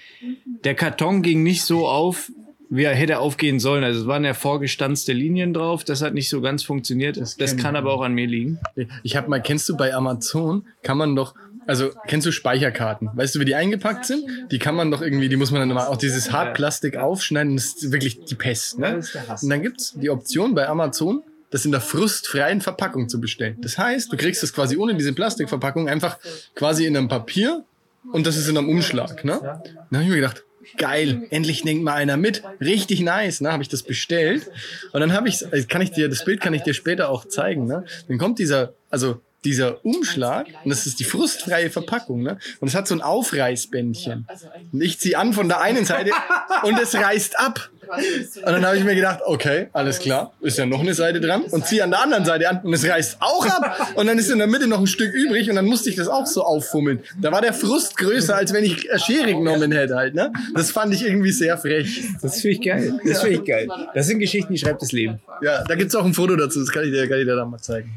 [0.64, 2.32] der Karton ging nicht so auf,
[2.70, 3.84] wie er hätte aufgehen sollen.
[3.84, 7.18] Also es waren ja vorgestanzte Linien drauf, das hat nicht so ganz funktioniert.
[7.18, 7.80] Das, kenn kann ich.
[7.80, 8.60] aber auch an mir liegen.
[9.04, 11.36] Ich habe mal, kennst du bei Amazon, kann man doch
[11.68, 13.10] Also, kennst du Speicherkarten?
[13.16, 14.24] Weißt du, wie die eingepackt sind?
[14.52, 17.56] Die kann man doch irgendwie, die muss man dann immer auch dieses Hartplastik aufschneiden.
[17.56, 18.94] Das ist wirklich die Pest, ne?
[18.96, 19.42] Das ist der Hass.
[19.44, 23.58] Und dann gibt's die Option bei Amazon, das in der frustfreien Verpackung zu bestellen.
[23.62, 26.18] Das heißt, du kriegst es quasi ohne diese Plastikverpackung einfach
[26.56, 27.64] quasi in einem Papier
[28.12, 29.40] und das ist in einem Umschlag, ne?
[29.42, 30.44] Dann habe ich mir gedacht,
[30.78, 32.44] geil, endlich denkt mal einer mit.
[32.60, 33.52] Richtig nice, ne?
[33.52, 34.50] Habe ich das bestellt.
[34.92, 37.66] Und dann habe ich, kann ich dir, das Bild kann ich dir später auch zeigen,
[37.66, 37.86] ne?
[38.08, 42.38] Dann kommt dieser, also dieser Umschlag, und das ist die frustfreie Verpackung, ne?
[42.60, 44.28] Und es hat so ein Aufreißbändchen.
[44.72, 46.12] Und ich ziehe an von der einen Seite
[46.64, 47.70] und es reißt ab.
[47.88, 51.44] Und dann habe ich mir gedacht, okay, alles klar, ist ja noch eine Seite dran
[51.44, 53.92] und ziehe an der anderen Seite an und es reißt auch ab.
[53.96, 56.08] Und dann ist in der Mitte noch ein Stück übrig und dann musste ich das
[56.08, 57.02] auch so auffummeln.
[57.22, 60.32] Da war der Frust größer, als wenn ich eine Schere genommen hätte halt, ne?
[60.54, 62.04] Das fand ich irgendwie sehr frech.
[62.22, 63.00] Das finde ich geil.
[63.06, 63.68] Das finde ich geil.
[63.94, 65.20] Das sind Geschichten, die schreibt das Leben.
[65.42, 67.50] Ja, da gibt's auch ein Foto dazu, das kann ich dir, kann ich dir dann
[67.50, 67.94] mal zeigen.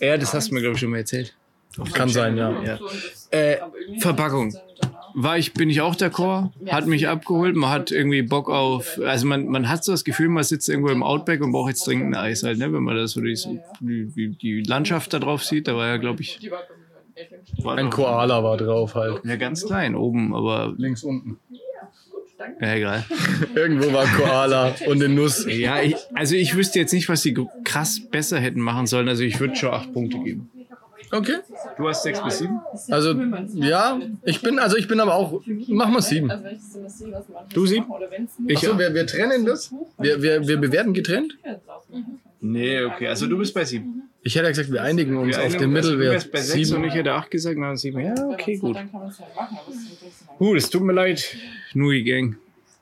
[0.00, 1.34] Ja, das hast du mir, glaube ich, schon mal erzählt.
[1.94, 2.62] Kann sein, ja.
[2.62, 2.78] Ja.
[3.30, 3.58] Äh,
[3.98, 4.54] Verpackung.
[5.14, 9.26] War ich, bin ich auch d'accord, hat mich abgeholt, man hat irgendwie Bock auf, also
[9.26, 12.14] man, man hat so das Gefühl, man sitzt irgendwo im Outback und braucht jetzt dringend
[12.14, 12.72] ein Eis halt, ne?
[12.72, 13.38] wenn man das so die,
[13.80, 16.40] die, die Landschaft da drauf sieht, da war ja, glaube ich,
[17.64, 19.22] Ein Koala war drauf halt.
[19.24, 21.38] Ja, ganz klein oben, aber Links unten.
[22.60, 23.04] Ja, egal.
[23.54, 25.46] Irgendwo war Koala und eine Nuss.
[25.46, 29.22] Ja, ich, also ich wüsste jetzt nicht, was sie krass besser hätten machen sollen, also
[29.22, 30.50] ich würde schon acht Punkte geben.
[31.10, 31.36] Okay.
[31.76, 32.58] Du hast sechs bis sieben?
[32.90, 33.12] Also,
[33.54, 36.32] ja, ich bin, also ich bin aber auch, mach mal sieben.
[37.52, 37.84] Du sieben?
[38.48, 39.74] Ich Achso, wir, wir trennen das?
[39.98, 41.36] Wir, wir, wir bewerten getrennt?
[42.40, 44.08] Nee, okay, also du bist bei sieben.
[44.22, 46.12] Ich hätte ja gesagt, wir einigen uns Wir auf den also Mittelwert.
[46.14, 46.84] wärst bei sechs und Sieben.
[46.84, 48.00] ich hätte acht gesagt, na sieben.
[48.00, 48.78] Ja, okay, gut.
[50.38, 51.36] Gut, es tut mir leid,
[51.74, 52.36] Nui Gang.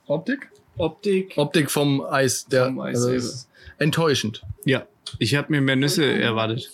[0.07, 0.51] Optik?
[0.77, 1.35] Optik?
[1.37, 2.47] Optik vom Eis.
[2.47, 3.47] Der, Vom Eis also
[3.79, 4.43] enttäuschend.
[4.65, 4.87] Ja,
[5.19, 6.71] ich habe mir mehr Nüsse erwartet.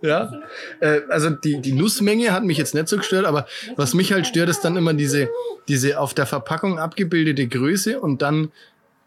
[0.00, 0.32] Ja.
[0.80, 4.26] Äh, also die, die Nussmenge hat mich jetzt nicht so gestört, aber was mich halt
[4.26, 5.28] stört, ist dann immer diese,
[5.66, 8.52] diese auf der Verpackung abgebildete Größe und dann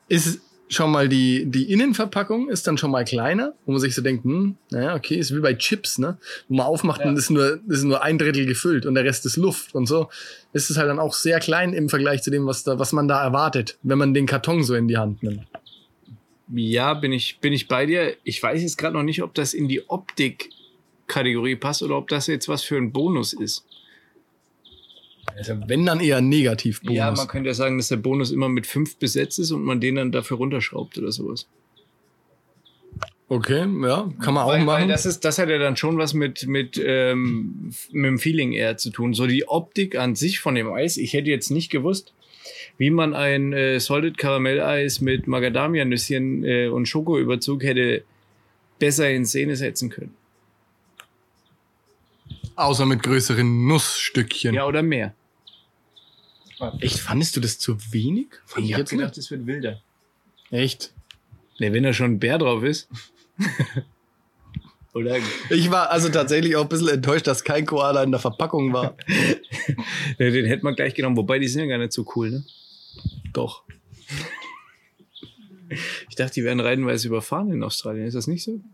[0.09, 4.01] ist schon mal die, die Innenverpackung ist dann schon mal kleiner, wo man sich so
[4.01, 6.17] denkt, hm, naja, okay, ist wie bei Chips, ne?
[6.47, 9.35] Wo man aufmacht und ist nur, ist nur ein Drittel gefüllt und der Rest ist
[9.35, 10.09] Luft und so.
[10.53, 13.07] Ist es halt dann auch sehr klein im Vergleich zu dem, was da, was man
[13.07, 15.45] da erwartet, wenn man den Karton so in die Hand nimmt.
[16.53, 18.15] Ja, bin ich, bin ich bei dir.
[18.23, 22.27] Ich weiß jetzt gerade noch nicht, ob das in die Optik-Kategorie passt oder ob das
[22.27, 23.65] jetzt was für ein Bonus ist.
[25.37, 26.97] Also wenn dann eher ein Negativbonus.
[26.97, 29.79] Ja, man könnte ja sagen, dass der Bonus immer mit fünf besetzt ist und man
[29.79, 31.47] den dann dafür runterschraubt oder sowas.
[33.27, 34.89] okay, ja, kann man auch Weil, weil machen.
[34.89, 38.77] das, ist, das hat ja dann schon was mit, mit, ähm, mit dem Feeling eher
[38.77, 39.13] zu tun.
[39.13, 40.97] So die Optik an sich von dem Eis.
[40.97, 42.13] Ich hätte jetzt nicht gewusst,
[42.77, 48.03] wie man ein äh, Salted Karamelleis mit Macadamia-Nüsschen äh, und Schokoüberzug hätte
[48.79, 50.13] besser in Szene setzen können.
[52.55, 54.53] Außer mit größeren Nussstückchen.
[54.53, 55.13] Ja, oder mehr.
[56.79, 58.27] Echt, fandest du das zu wenig?
[58.45, 59.17] Fand ich jetzt nicht.
[59.17, 59.81] es wird wilder.
[60.51, 60.93] Echt?
[61.59, 62.89] Ne, wenn da schon ein Bär drauf ist.
[64.93, 65.17] oder
[65.49, 68.95] Ich war also tatsächlich auch ein bisschen enttäuscht, dass kein Koala in der Verpackung war.
[70.19, 71.17] Den hätte man gleich genommen.
[71.17, 72.43] Wobei, die sind ja gar nicht so cool, ne?
[73.33, 73.63] Doch.
[76.09, 78.05] Ich dachte, die werden reihenweise überfahren in Australien.
[78.05, 78.59] Ist das nicht so?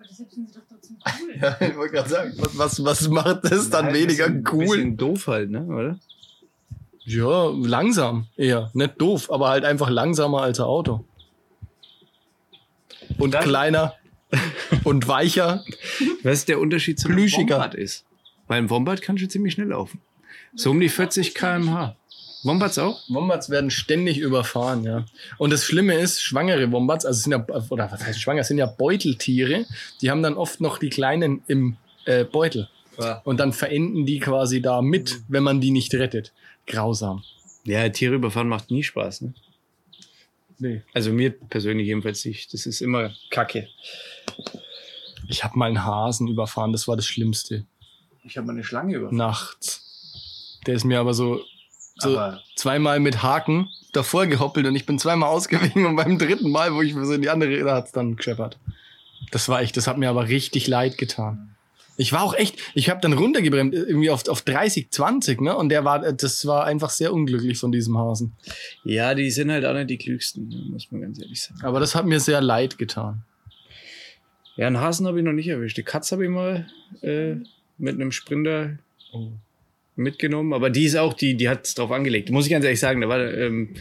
[1.39, 4.65] Ja, ich wollte gerade sagen, was, was, was macht das dann Nein, weniger bisschen, cool?
[4.65, 5.63] Bisschen doof halt, ne?
[5.65, 6.00] Oder?
[7.10, 8.70] Ja, langsam eher.
[8.74, 11.06] Nicht doof, aber halt einfach langsamer als ein Auto.
[13.17, 13.93] Und Dann- kleiner
[14.84, 15.63] und weicher.
[16.24, 17.15] Was ist der Unterschied zum.
[17.15, 18.06] Wombat ist?
[18.48, 20.02] Weil ein Wombat kann schon ziemlich schnell laufen.
[20.54, 21.96] So um die 40 km/h.
[22.43, 23.00] Wombats auch?
[23.08, 25.06] Wombats werden ständig überfahren, ja.
[25.38, 28.65] Und das Schlimme ist, schwangere Wombats, also sind ja, oder was heißt schwanger, sind ja
[28.65, 29.65] Beuteltiere,
[30.02, 32.67] die haben dann oft noch die Kleinen im äh, Beutel.
[33.24, 36.34] Und dann verenden die quasi da mit, wenn man die nicht rettet.
[36.67, 37.23] Grausam.
[37.63, 39.34] Ja, Tiere überfahren macht nie Spaß, ne?
[40.60, 40.82] Nee.
[40.93, 42.53] Also mir persönlich jedenfalls nicht.
[42.53, 43.67] Das ist immer Kacke.
[45.27, 47.65] Ich habe mal einen Hasen überfahren, das war das Schlimmste.
[48.23, 49.17] Ich habe mal eine Schlange überfahren.
[49.17, 50.60] Nachts.
[50.65, 51.41] Der ist mir aber so,
[51.97, 56.49] so Aber- zweimal mit Haken davor gehoppelt und ich bin zweimal ausgewichen und beim dritten
[56.51, 58.58] Mal, wo ich so in die andere, da hat's dann gescheppert.
[59.32, 61.56] Das war echt, das hat mir aber richtig leid getan.
[61.97, 65.55] Ich war auch echt, ich habe dann runtergebremst, irgendwie auf, auf 30, 20, ne?
[65.55, 68.33] Und der war, das war einfach sehr unglücklich von diesem Hasen.
[68.83, 71.60] Ja, die sind halt auch nicht die klügsten, ne, muss man ganz ehrlich sagen.
[71.63, 73.23] Aber das hat mir sehr leid getan.
[74.55, 75.77] Ja, einen Hasen habe ich noch nicht erwischt.
[75.77, 76.67] Die Katze habe ich mal
[77.01, 77.36] äh,
[77.77, 78.77] mit einem Sprinter
[79.95, 82.29] mitgenommen, aber die ist auch, die, die hat es drauf angelegt.
[82.29, 83.75] Muss ich ganz ehrlich sagen, da war, ähm,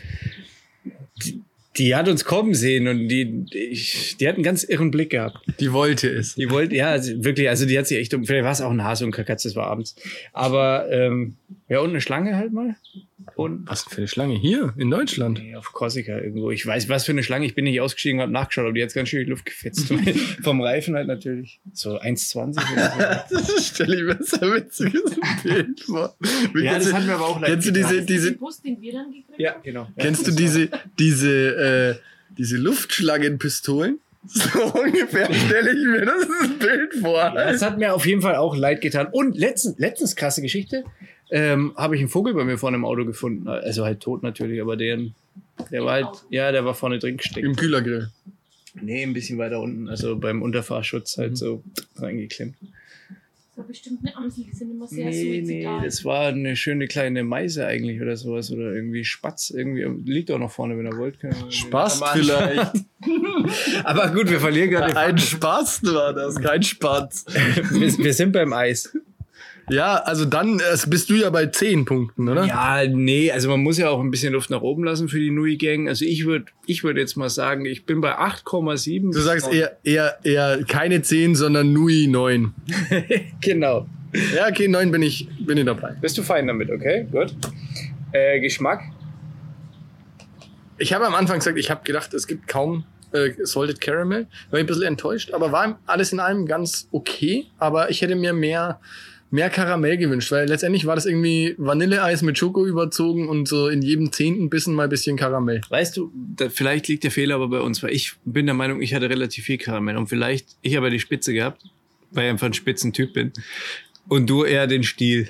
[1.78, 3.78] die, hat uns kommen sehen und die, die,
[4.18, 5.38] die hat einen ganz irren Blick gehabt.
[5.60, 6.34] Die wollte es.
[6.34, 8.84] Die wollte, ja, wirklich, also die hat sich echt um, vielleicht war es auch ein
[8.84, 9.96] Hase und Kakatz, das war abends.
[10.32, 11.36] Aber, ähm,
[11.68, 12.76] ja, und eine Schlange halt mal.
[13.34, 15.38] Und Was für eine Schlange hier in Deutschland?
[15.42, 16.50] nee, auf Korsika irgendwo.
[16.52, 17.44] Ich weiß, was für eine Schlange.
[17.46, 19.92] Ich bin nicht ausgestiegen, hab nachgeschaut, aber die hat ganz schön die Luft gefetzt.
[20.42, 21.60] Vom Reifen halt natürlich.
[21.72, 23.34] So 1,20 oder so.
[23.56, 26.14] Das stelle ich mir sehr witziges Bild vor.
[26.54, 28.32] Wie Ja, kennst das du- hat mir aber auch leid Kennst du diese, Den diese,
[28.32, 29.82] Bus, den wir dann gekriegt Ja, genau.
[29.96, 33.98] Ja, kennst du diese, diese, äh, diese Luftschlangenpistolen?
[34.28, 36.26] So ungefähr stelle ich mir das
[36.58, 37.14] Bild vor.
[37.16, 39.06] Ja, das hat mir auf jeden Fall auch leid getan.
[39.12, 40.82] Und letztens, letztens krasse Geschichte,
[41.30, 43.48] ähm, habe ich einen Vogel bei mir vorne im Auto gefunden.
[43.48, 44.98] Also halt tot natürlich, aber der,
[45.70, 47.44] der war halt, ja, der war vorne drin gesteckt.
[47.44, 48.10] Im Kühlergrill.
[48.80, 51.62] Nee, ein bisschen weiter unten, also beim Unterfahrschutz halt so
[51.96, 52.56] reingeklemmt.
[52.60, 55.82] Das war bestimmt eine Amsel, die sind immer sehr Nee, nee, suizidal.
[55.82, 58.50] das war eine schöne kleine Meise eigentlich oder sowas.
[58.50, 59.82] Oder irgendwie Spatz, irgendwie.
[60.10, 61.16] Liegt auch noch vorne, wenn er wollt.
[61.48, 62.72] Spaß vielleicht.
[63.84, 64.94] Aber gut, wir verlieren gerade.
[64.94, 67.24] Ein Spaß war das, kein Spatz.
[67.70, 68.94] wir, wir sind beim Eis.
[69.68, 72.44] Ja, also dann äh, bist du ja bei 10 Punkten, oder?
[72.44, 75.30] Ja, nee, also man muss ja auch ein bisschen Luft nach oben lassen für die
[75.30, 75.88] Nui Gang.
[75.88, 79.12] Also ich würde ich würd jetzt mal sagen, ich bin bei 8,7.
[79.12, 82.54] Du sagst eher, eher, eher keine 10, sondern Nui 9.
[83.40, 83.86] Genau.
[84.34, 85.96] Ja, okay, 9 bin ich, bin ich dabei.
[86.00, 87.06] Bist du fein damit, okay?
[87.10, 87.34] Gut.
[88.12, 88.82] Äh, Geschmack?
[90.78, 94.26] Ich habe am Anfang gesagt, ich habe gedacht, es gibt kaum äh, Salted Caramel.
[94.50, 97.46] War ich ein bisschen enttäuscht, aber war alles in allem ganz okay.
[97.58, 98.80] Aber ich hätte mir mehr,
[99.30, 103.82] mehr Karamell gewünscht, weil letztendlich war das irgendwie Vanilleeis mit Schoko überzogen und so in
[103.82, 105.60] jedem zehnten Bissen mal ein bisschen Karamell.
[105.68, 108.80] Weißt du, da, vielleicht liegt der Fehler aber bei uns, weil ich bin der Meinung,
[108.80, 111.62] ich hatte relativ viel Karamell und vielleicht, ich habe ja die Spitze gehabt,
[112.12, 113.32] weil ich einfach ein Spitzentyp bin
[114.08, 115.28] und du eher den Stiel.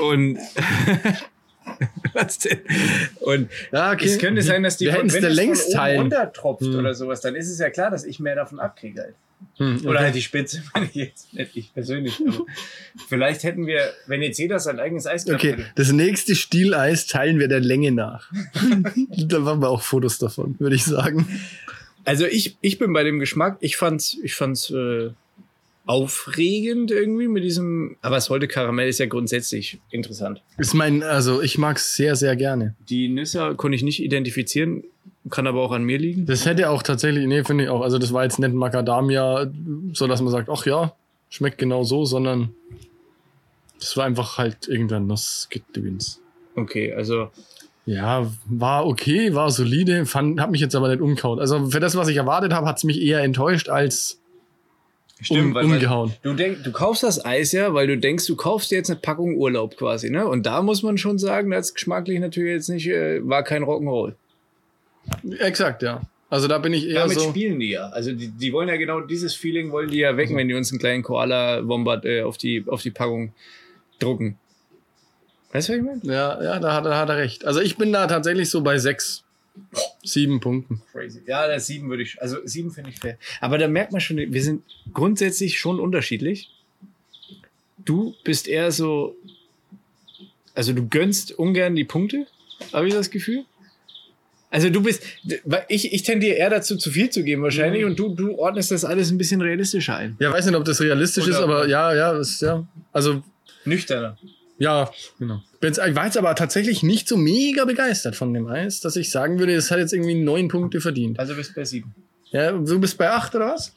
[0.00, 0.38] Und
[2.12, 2.60] was denn?
[3.20, 6.00] Und Ja, es könnte sein, dass die wenn es längst von oben teilen.
[6.00, 6.78] runtertropft Hm.
[6.78, 9.14] oder sowas, dann ist es ja klar, dass ich mehr davon abkriege halt.
[9.56, 12.18] Hm, Oder halt die Spitze, meine ich jetzt nicht ich persönlich.
[12.26, 12.46] Aber
[13.08, 15.66] vielleicht hätten wir, wenn jetzt jeder sein eigenes Eis gehabt Okay, hätte.
[15.74, 18.30] das nächste Stieleis teilen wir der Länge nach.
[19.16, 21.26] da machen wir auch Fotos davon, würde ich sagen.
[22.04, 25.10] Also ich, ich bin bei dem Geschmack, ich fand's, ich fand's äh,
[25.86, 30.42] aufregend irgendwie mit diesem, aber es heute Karamell ist ja grundsätzlich interessant.
[30.56, 32.76] Ist mein, also ich mag es sehr, sehr gerne.
[32.88, 34.84] Die Nüsse konnte ich nicht identifizieren,
[35.28, 36.24] kann aber auch an mir liegen.
[36.26, 37.82] Das hätte auch tatsächlich, nee, finde ich auch.
[37.82, 39.50] Also das war jetzt nicht Macadamia,
[39.92, 40.94] so dass man sagt, ach ja,
[41.28, 42.54] schmeckt genau so, sondern
[43.78, 46.20] das war einfach halt irgendein Nussgedöns.
[46.56, 47.30] Okay, also
[47.86, 51.38] Ja, war okay, war solide, fand, hab mich jetzt aber nicht umgehauen.
[51.38, 54.20] Also für das, was ich erwartet habe, hat's mich eher enttäuscht als
[55.28, 56.12] um, weil- umgehauen.
[56.22, 58.98] Du, denk, du kaufst das Eis ja, weil du denkst, du kaufst dir jetzt eine
[59.00, 60.26] Packung Urlaub quasi, ne?
[60.26, 64.14] Und da muss man schon sagen, das geschmacklich natürlich jetzt nicht, äh, war kein Rock'n'Roll.
[65.38, 66.02] Exakt, ja.
[66.28, 67.28] Also da bin ich eher Damit so.
[67.28, 67.88] spielen die ja.
[67.88, 70.70] Also die, die wollen ja genau dieses Feeling wollen die ja wecken, wenn die uns
[70.70, 73.34] einen kleinen Koala-Wombat äh, auf, die, auf die Packung
[73.98, 74.38] drucken.
[75.52, 76.00] Weißt du, was ich meine?
[76.04, 77.44] Ja, ja, da hat, da hat er recht.
[77.44, 79.24] Also ich bin da tatsächlich so bei sechs,
[80.04, 80.80] sieben Punkten.
[80.92, 81.22] Crazy.
[81.26, 83.18] Ja, das sieben würde ich, also sieben finde ich fair.
[83.40, 84.62] Aber da merkt man schon, wir sind
[84.94, 86.50] grundsätzlich schon unterschiedlich.
[87.78, 89.16] Du bist eher so,
[90.54, 92.26] also du gönnst ungern die Punkte,
[92.72, 93.44] habe ich das Gefühl.
[94.52, 95.02] Also du bist,
[95.68, 98.84] ich, ich tendiere eher dazu, zu viel zu geben wahrscheinlich und du, du ordnest das
[98.84, 100.16] alles ein bisschen realistischer ein.
[100.18, 102.66] Ja, weiß nicht, ob das realistisch Oder- ist, aber ja, ja, ist ja.
[102.92, 103.22] Also
[103.64, 104.18] Nüchterner.
[104.58, 105.40] Ja, genau.
[105.60, 109.10] Bin's- Ich war jetzt aber tatsächlich nicht so mega begeistert von dem Eis, dass ich
[109.10, 111.18] sagen würde, es hat jetzt irgendwie neun Punkte verdient.
[111.20, 111.94] Also bist bei sieben.
[112.32, 113.72] Ja, du bist bei acht oder was?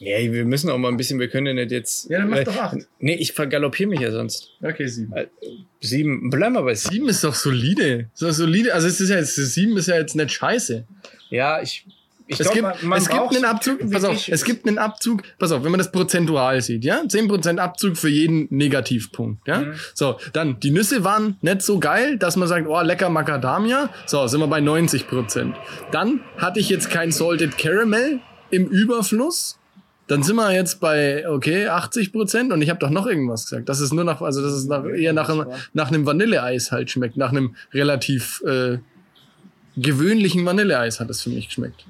[0.00, 2.08] Ja, wir müssen auch mal ein bisschen, wir können ja nicht jetzt.
[2.08, 2.76] Ja, dann mach äh, doch acht.
[3.00, 4.50] Nee, ich vergaloppiere mich ja sonst.
[4.62, 5.12] Okay, sieben.
[5.12, 5.26] Äh,
[5.80, 6.92] Sieben, bleiben wir bei sieben.
[6.94, 8.08] Sieben ist doch solide.
[8.12, 8.74] Ist doch solide.
[8.74, 10.84] Also es ist ja jetzt, sieben ist ja jetzt nicht scheiße.
[11.30, 11.84] Ja, ich.
[12.26, 14.66] ich Es glaub, gibt, man- man es gibt einen so Abzug, pass auf, es gibt
[14.66, 17.00] einen Abzug, pass auf, wenn man das prozentual sieht, ja?
[17.02, 19.60] 10% Abzug für jeden Negativpunkt, ja?
[19.60, 19.74] Mhm.
[19.94, 23.90] So, dann, die Nüsse waren nicht so geil, dass man sagt, oh, lecker Macadamia.
[24.06, 25.54] So, sind wir bei 90%.
[25.92, 29.57] Dann hatte ich jetzt kein Salted Caramel im Überfluss.
[30.08, 33.68] Dann sind wir jetzt bei, okay, 80 Prozent und ich habe doch noch irgendwas gesagt.
[33.68, 36.90] Das ist nur nach, also das ist nach, eher nach, einem- nach einem Vanilleeis halt
[36.90, 37.16] schmeckt.
[37.16, 38.78] Nach einem relativ äh,
[39.76, 41.84] gewöhnlichen Vanilleeis hat es für mich geschmeckt.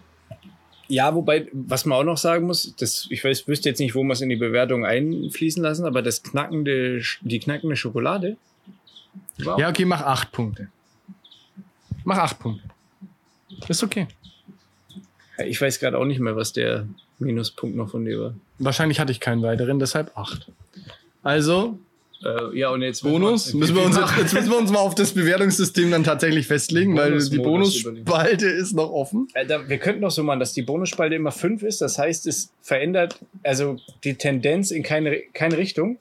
[0.88, 4.02] Ja, wobei, was man auch noch sagen muss, das, ich weiß, wüsste jetzt nicht, wo
[4.02, 8.36] man es in die Bewertung einfließen lassen, aber das knackende, die knackende Schokolade.
[9.44, 9.58] Wow.
[9.60, 10.68] Ja, okay, mach acht Punkte.
[12.04, 12.64] Mach acht Punkte.
[13.68, 14.08] Ist okay.
[15.46, 16.86] Ich weiß gerade auch nicht mehr, was der
[17.18, 18.34] Minuspunkt noch von dir war.
[18.58, 20.50] Wahrscheinlich hatte ich keinen weiteren, deshalb acht.
[21.22, 21.78] Also
[22.24, 23.54] Äh, ja, und jetzt Bonus?
[23.54, 26.96] Müssen wir uns jetzt, jetzt müssen wir uns mal auf das Bewertungssystem dann tatsächlich festlegen,
[26.96, 29.28] weil die Bonusspalte ist noch offen.
[29.34, 31.80] Alter, wir könnten doch so machen, dass die Bonusspalte immer 5 ist.
[31.80, 35.98] Das heißt, es verändert also die Tendenz in keine, keine Richtung.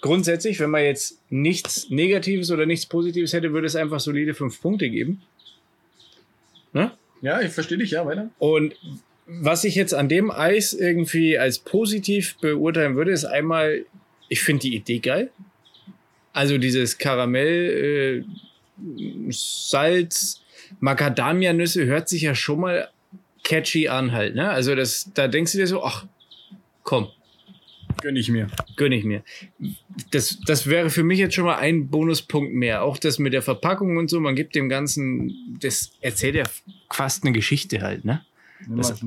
[0.00, 4.60] Grundsätzlich, wenn man jetzt nichts Negatives oder nichts Positives hätte, würde es einfach solide 5
[4.62, 5.20] Punkte geben.
[6.72, 6.92] Ne?
[7.20, 8.30] Ja, ich verstehe dich, ja, weiter.
[8.38, 8.74] Und
[9.26, 13.84] was ich jetzt an dem Eis irgendwie als positiv beurteilen würde, ist einmal,
[14.28, 15.30] ich finde die Idee geil.
[16.32, 20.42] Also dieses Karamell, äh, Salz,
[20.80, 22.90] Macadamia-Nüsse hört sich ja schon mal
[23.42, 24.50] catchy an halt, ne?
[24.50, 26.06] Also das, da denkst du dir so, ach,
[26.82, 27.08] komm,
[28.02, 28.48] Gönn ich mir.
[28.76, 29.22] gönn ich mir.
[30.10, 32.82] Das, das wäre für mich jetzt schon mal ein Bonuspunkt mehr.
[32.82, 36.44] Auch das mit der Verpackung und so, man gibt dem Ganzen, das erzählt ja
[36.90, 38.24] fast eine Geschichte halt, ne?
[38.68, 39.00] Das-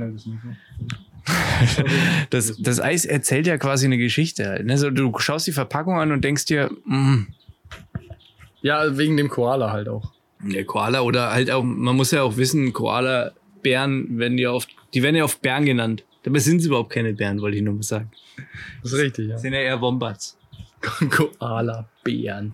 [2.30, 4.66] Das, das Eis erzählt ja quasi eine Geschichte halt.
[4.66, 4.78] Ne?
[4.78, 7.28] So, du schaust die Verpackung an und denkst dir, mm,
[8.62, 10.12] Ja, wegen dem Koala halt auch.
[10.42, 13.32] der Koala oder halt auch, man muss ja auch wissen, Koala,
[13.62, 16.04] Bären werden ja oft, die werden ja oft Bären genannt.
[16.24, 18.10] Dabei sind sie überhaupt keine Bären, wollte ich nur mal sagen.
[18.82, 19.38] Das ist richtig, ja.
[19.38, 20.38] sind ja eher Wombats.
[21.10, 22.54] Koala-Bären.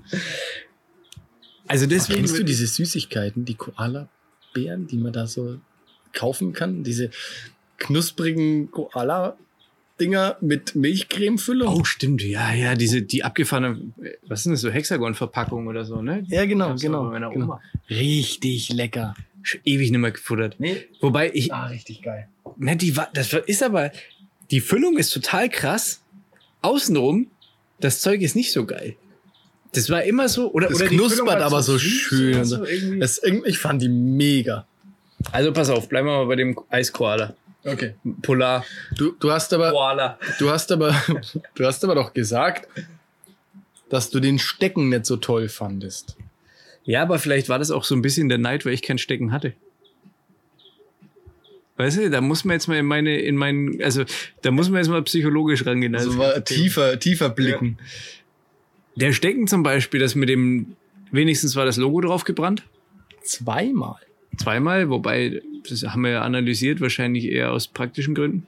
[1.68, 2.20] Also deswegen.
[2.20, 5.60] Kennst du diese Süßigkeiten, die Koala-Bären, die man da so
[6.16, 6.84] kaufen kann?
[6.84, 7.12] Diese
[7.78, 11.68] knusprigen Koala-Dinger mit Milchcreme-Füllung?
[11.68, 13.82] Oh, stimmt, ja, ja, diese, die abgefahrene,
[14.28, 16.24] was sind das, so Hexagon-Verpackung oder so, ne?
[16.28, 17.10] Ja, genau, genau.
[17.12, 17.60] genau.
[17.90, 19.14] Richtig lecker.
[19.64, 20.56] Ewig nicht mehr gefuttert.
[20.60, 20.86] Nee.
[21.02, 22.28] Wobei ich, Ah, richtig geil.
[22.58, 23.92] ne, die war, das ist aber,
[24.52, 26.02] die Füllung ist total krass.
[26.62, 27.28] Außenrum,
[27.80, 28.96] das Zeug ist nicht so geil.
[29.74, 32.46] Das war immer so, oder, Das oder knuspert aber so süß schön.
[32.46, 32.66] so So.
[33.46, 34.66] ich fand die mega.
[35.32, 37.36] Also pass auf, bleiben wir mal bei dem Eiskoala.
[37.64, 37.96] Okay.
[38.22, 38.64] Polar.
[38.96, 40.20] Du, du hast aber, Koala.
[40.40, 40.96] du hast aber,
[41.56, 42.68] du hast aber doch gesagt,
[43.90, 46.16] dass du den Stecken nicht so toll fandest.
[46.84, 49.32] Ja, aber vielleicht war das auch so ein bisschen der Neid, weil ich kein Stecken
[49.32, 49.54] hatte.
[51.78, 54.06] Weißt du, da muss man jetzt mal in meine, in meinen, also
[54.44, 55.94] da muss man jetzt mal psychologisch rangehen.
[55.96, 57.78] Also Also, war tiefer, tiefer blicken.
[58.96, 60.76] der Stecken zum Beispiel, das mit dem,
[61.12, 62.64] wenigstens war das Logo drauf gebrannt.
[63.24, 63.98] Zweimal.
[64.38, 68.48] Zweimal, wobei, das haben wir ja analysiert, wahrscheinlich eher aus praktischen Gründen.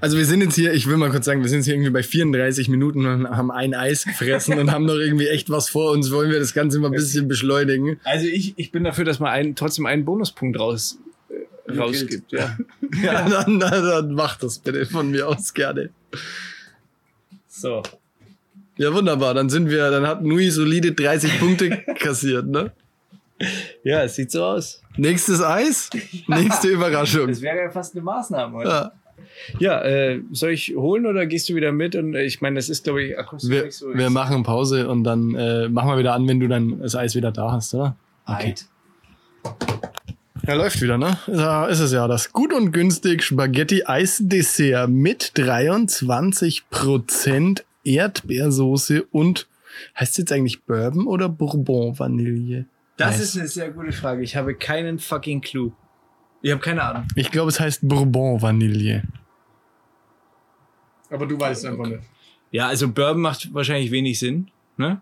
[0.00, 1.90] Also wir sind jetzt hier, ich will mal kurz sagen, wir sind jetzt hier irgendwie
[1.90, 5.90] bei 34 Minuten und haben ein Eis gefressen und haben noch irgendwie echt was vor
[5.92, 6.12] uns.
[6.12, 7.98] Wollen wir das Ganze mal ein bisschen beschleunigen?
[8.04, 10.98] Also ich, ich bin dafür, dass man einen, trotzdem einen Bonuspunkt raus,
[11.30, 12.32] äh, rausgibt.
[12.32, 12.56] Ja.
[13.02, 15.90] Ja, dann, dann, dann mach das bitte von mir aus gerne.
[17.46, 17.82] So.
[18.78, 19.34] Ja, wunderbar.
[19.34, 22.72] Dann sind wir, dann hat Nui solide 30 Punkte kassiert, ne?
[23.84, 24.82] Ja, es sieht so aus.
[24.96, 25.88] Nächstes Eis,
[26.26, 27.28] nächste Überraschung.
[27.28, 28.56] Das wäre ja fast eine Maßnahme.
[28.56, 28.68] Oder?
[28.68, 28.92] Ja.
[29.58, 31.96] Ja, äh, soll ich holen oder gehst du wieder mit?
[31.96, 33.94] Und äh, ich meine, das ist, glaube ich, akustisch Wir, nicht so.
[33.94, 37.14] wir machen Pause und dann äh, machen wir wieder an, wenn du dann das Eis
[37.14, 37.96] wieder da hast, oder?
[38.26, 38.54] Okay.
[40.46, 41.18] Ja, läuft wieder, ne?
[41.26, 42.08] Da ist es ja.
[42.08, 49.46] Das gut und günstig Spaghetti Eisdessert mit 23% Erdbeersoße und
[49.98, 52.64] heißt es jetzt eigentlich Bourbon oder Bourbon Vanille?
[52.98, 53.20] Das Eis.
[53.20, 54.22] ist eine sehr gute Frage.
[54.22, 55.72] Ich habe keinen fucking Clou.
[56.42, 57.08] Ich habe keine Ahnung.
[57.14, 59.04] Ich glaube, es heißt Bourbon Vanille.
[61.08, 62.02] Aber du weißt einfach nicht.
[62.50, 65.00] Ja, also Bourbon macht wahrscheinlich wenig Sinn, ne?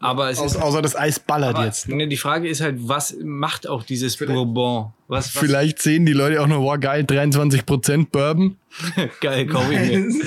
[0.00, 0.62] Aber es Aus, ist.
[0.62, 1.88] außer das Eis ballert Aber, jetzt.
[1.88, 4.92] ne, die Frage ist halt, was macht auch dieses Bourbon?
[5.08, 8.56] Was, was Vielleicht sehen die Leute auch noch, wow, geil, 23% Bourbon.
[9.20, 10.08] geil, kaufe ich mir.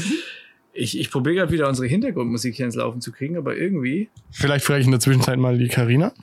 [0.74, 4.08] Ich, ich probiere gerade wieder unsere Hintergrundmusik hier ins Laufen zu kriegen, aber irgendwie.
[4.32, 6.14] Vielleicht frage ich in der Zwischenzeit mal die Karina.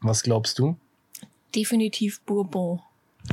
[0.00, 0.76] Was glaubst du?
[1.54, 2.80] Definitiv Bourbon.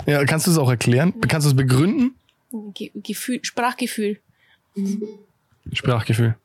[0.05, 1.13] Ja, kannst du es auch erklären?
[1.27, 2.15] Kannst du es begründen?
[2.73, 4.19] Ge Gefühl, Sprachgefühl.
[5.71, 6.35] Sprachgefühl.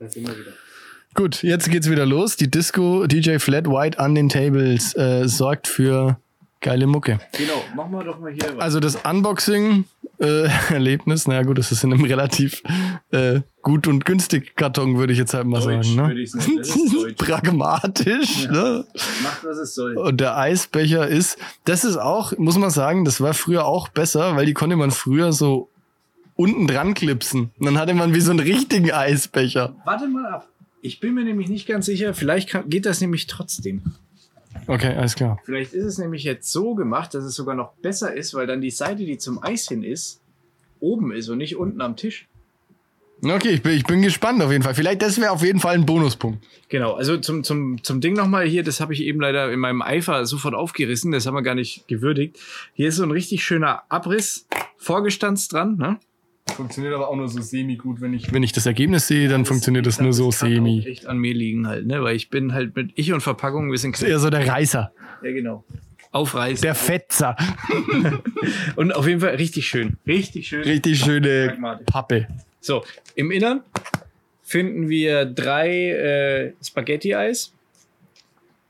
[1.15, 2.37] Gut, jetzt geht's wieder los.
[2.37, 6.19] Die Disco DJ Flat White an den Tables äh, sorgt für
[6.61, 7.19] geile Mucke.
[7.37, 8.57] Genau, machen wir doch mal hier.
[8.57, 8.63] was.
[8.63, 9.85] Also das Unboxing
[10.19, 12.63] äh, Erlebnis, naja gut, das ist in einem relativ
[13.11, 16.15] äh, gut und günstig Karton, würde ich jetzt halt mal Deutsch, sagen.
[16.15, 16.27] Ne?
[16.27, 16.57] sagen.
[16.57, 17.17] Das ist deutsch.
[17.17, 18.85] Pragmatisch, ne?
[19.23, 19.97] Macht, was es soll.
[19.97, 24.37] Und der Eisbecher ist, das ist auch, muss man sagen, das war früher auch besser,
[24.37, 25.69] weil die konnte man früher so
[26.35, 27.51] unten dran klipsen.
[27.59, 29.75] Und dann hatte man wie so einen richtigen Eisbecher.
[29.85, 30.49] Warte mal ab.
[30.81, 32.15] Ich bin mir nämlich nicht ganz sicher.
[32.15, 33.83] Vielleicht kann, geht das nämlich trotzdem.
[34.67, 35.39] Okay, alles klar.
[35.45, 38.61] Vielleicht ist es nämlich jetzt so gemacht, dass es sogar noch besser ist, weil dann
[38.61, 40.21] die Seite, die zum Eis hin ist,
[40.81, 42.27] oben ist und nicht unten am Tisch.
[43.23, 44.75] Okay, ich bin, ich bin gespannt auf jeden Fall.
[44.75, 46.45] Vielleicht, das wäre auf jeden Fall ein Bonuspunkt.
[46.69, 49.83] Genau, also zum, zum, zum Ding nochmal hier, das habe ich eben leider in meinem
[49.83, 52.39] Eifer sofort aufgerissen, das haben wir gar nicht gewürdigt.
[52.75, 54.47] Hier ist so ein richtig schöner Abriss,
[54.77, 55.99] vorgestanzt dran, ne?
[56.55, 59.45] Funktioniert aber auch nur so semi gut, wenn ich wenn ich das Ergebnis sehe, dann
[59.45, 60.81] funktioniert das nur so Das kann semi.
[60.83, 62.03] auch echt an mir liegen halt, ne?
[62.03, 64.93] Weil ich bin halt mit ich und Verpackung, wir sind Das eher so der Reißer,
[65.23, 65.65] Ja, genau.
[66.11, 66.63] Aufreißen.
[66.63, 67.37] der Fetzer.
[68.77, 69.99] und auf jeden Fall richtig schön.
[70.07, 70.63] Richtig schön.
[70.63, 71.57] Richtig schöne.
[71.87, 72.27] Pappe.
[72.61, 72.83] So,
[73.15, 73.61] im Innern
[74.43, 77.53] finden wir drei äh, Spaghetti-Eis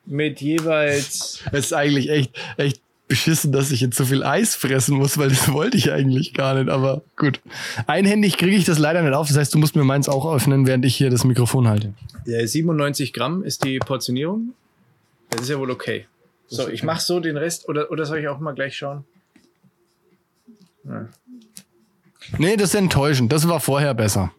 [0.04, 1.44] mit jeweils.
[1.52, 5.30] Es ist eigentlich echt, echt beschissen, dass ich jetzt so viel Eis fressen muss, weil
[5.30, 7.40] das wollte ich eigentlich gar nicht, aber gut.
[7.86, 10.66] Einhändig kriege ich das leider nicht auf, das heißt, du musst mir meins auch öffnen,
[10.66, 11.94] während ich hier das Mikrofon halte.
[12.26, 14.54] Äh, 97 Gramm ist die Portionierung.
[15.30, 16.06] Das ist ja wohl okay.
[16.46, 19.04] So, ich mache so den Rest, oder, oder soll ich auch mal gleich schauen?
[22.38, 23.32] Nee, das ist enttäuschend.
[23.32, 24.32] Das war vorher besser.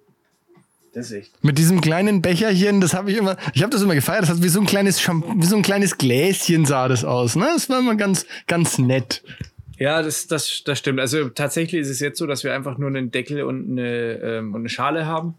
[0.94, 1.44] Das ist echt.
[1.44, 4.42] Mit diesem kleinen Becherchen, das habe ich immer, ich habe das immer gefeiert, das hat
[4.42, 7.48] wie so ein kleines Champ wie so ein kleines Gläschen sah das aus, ne?
[7.54, 9.24] Das war immer ganz ganz nett.
[9.78, 11.00] Ja, das, das, das stimmt.
[11.00, 14.54] Also tatsächlich ist es jetzt so, dass wir einfach nur einen Deckel und eine, ähm,
[14.54, 15.36] und eine Schale haben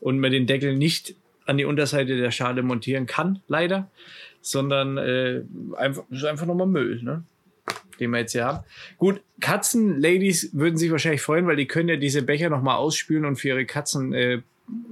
[0.00, 1.14] und man den Deckel nicht
[1.46, 3.90] an die Unterseite der Schale montieren kann, leider,
[4.40, 5.42] sondern äh,
[5.76, 7.22] einfach, das ist einfach nochmal Müll, ne?
[8.00, 8.64] den wir jetzt hier haben.
[8.98, 13.36] Gut, Katzen-Ladies würden sich wahrscheinlich freuen, weil die können ja diese Becher nochmal ausspülen und
[13.36, 14.42] für ihre Katzen äh,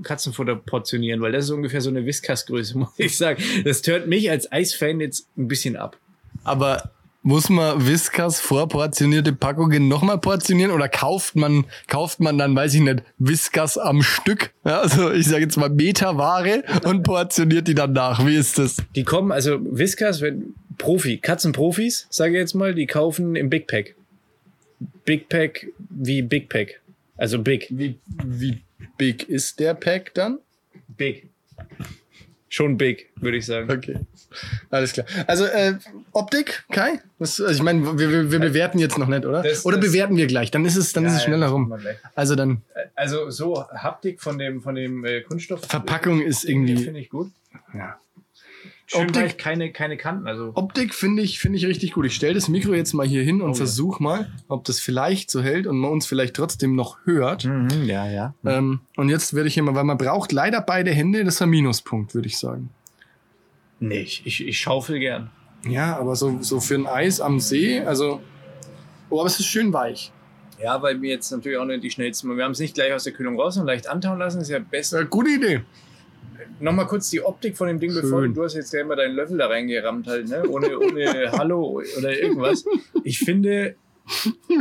[0.02, 3.42] Katzenfutter portionieren, weil das ist ungefähr so eine Whiskas-Größe, muss ich sagen.
[3.64, 5.96] Das tönt mich als Eisfan jetzt ein bisschen ab.
[6.44, 6.90] Aber
[7.22, 12.80] muss man Whiskas vorportionierte Packungen nochmal portionieren oder kauft man, kauft man dann, weiß ich
[12.80, 14.52] nicht, Whiskas am Stück?
[14.64, 18.26] Ja, also ich sage jetzt mal Meterware und portioniert die dann nach.
[18.26, 18.76] Wie ist das?
[18.96, 23.68] Die kommen, also Whiskas, wenn Profi, Katzenprofis, sage ich jetzt mal, die kaufen im Big
[23.68, 23.94] Pack.
[25.04, 26.80] Big Pack wie Big Pack.
[27.16, 27.68] Also Big.
[27.70, 28.62] Wie, wie
[28.98, 30.38] big ist der Pack dann?
[30.88, 31.28] Big.
[32.48, 33.70] Schon big, würde ich sagen.
[33.70, 33.96] Okay.
[34.70, 35.06] Alles klar.
[35.26, 35.74] Also äh,
[36.12, 37.00] Optik, Kai?
[37.18, 39.42] Was, also ich meine, wir, wir, wir bewerten jetzt noch nicht, oder?
[39.42, 40.50] Das- oder das- bewerten wir gleich?
[40.50, 41.74] Dann ist es, dann ist es Ja, schneller ja, rum.
[42.14, 42.60] Also dann
[42.94, 45.60] Also so Haptik von dem, von dem äh, Kunststoff.
[45.66, 46.76] Verpackung ist äh, irgendwie.
[46.76, 47.30] Finde ich gut.
[47.74, 47.98] Ja.
[48.86, 50.26] Schön Optik- weich, keine, keine Kanten.
[50.26, 52.04] Also Optik finde ich, finde ich richtig gut.
[52.04, 53.56] Ich stelle das Mikro jetzt mal hier hin und Oh, ja.
[53.56, 57.44] versuch mal, ob das vielleicht so hält und man uns vielleicht trotzdem noch hört.
[57.44, 58.34] Mhm, ja, ja.
[58.44, 61.42] Ähm, und jetzt werde ich hier mal, weil man braucht leider beide Hände, das ist
[61.42, 62.70] ein Minuspunkt, würde ich sagen.
[63.80, 65.30] Nee, ich, ich, ich schaufel gern.
[65.66, 68.20] Ja, aber so, so für ein Eis am See, also.
[69.10, 70.12] Oh, aber es ist schön weich.
[70.62, 72.36] Ja, weil wir jetzt natürlich auch nicht die schnellsten.
[72.36, 74.40] Wir haben es nicht gleich aus der Kühlung raus und leicht antauen lassen.
[74.40, 75.00] ist ja besser.
[75.00, 75.62] Äh, gute Idee.
[76.60, 78.44] Nochmal kurz die Optik von dem Ding, bevor du, Schön.
[78.44, 80.48] hast jetzt ja immer deinen Löffel da reingerammt halt, ne?
[80.48, 82.64] Ohne, ohne Hallo oder irgendwas.
[83.04, 83.74] Ich finde,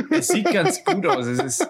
[0.10, 1.26] es sieht ganz gut aus.
[1.28, 1.68] Es ist,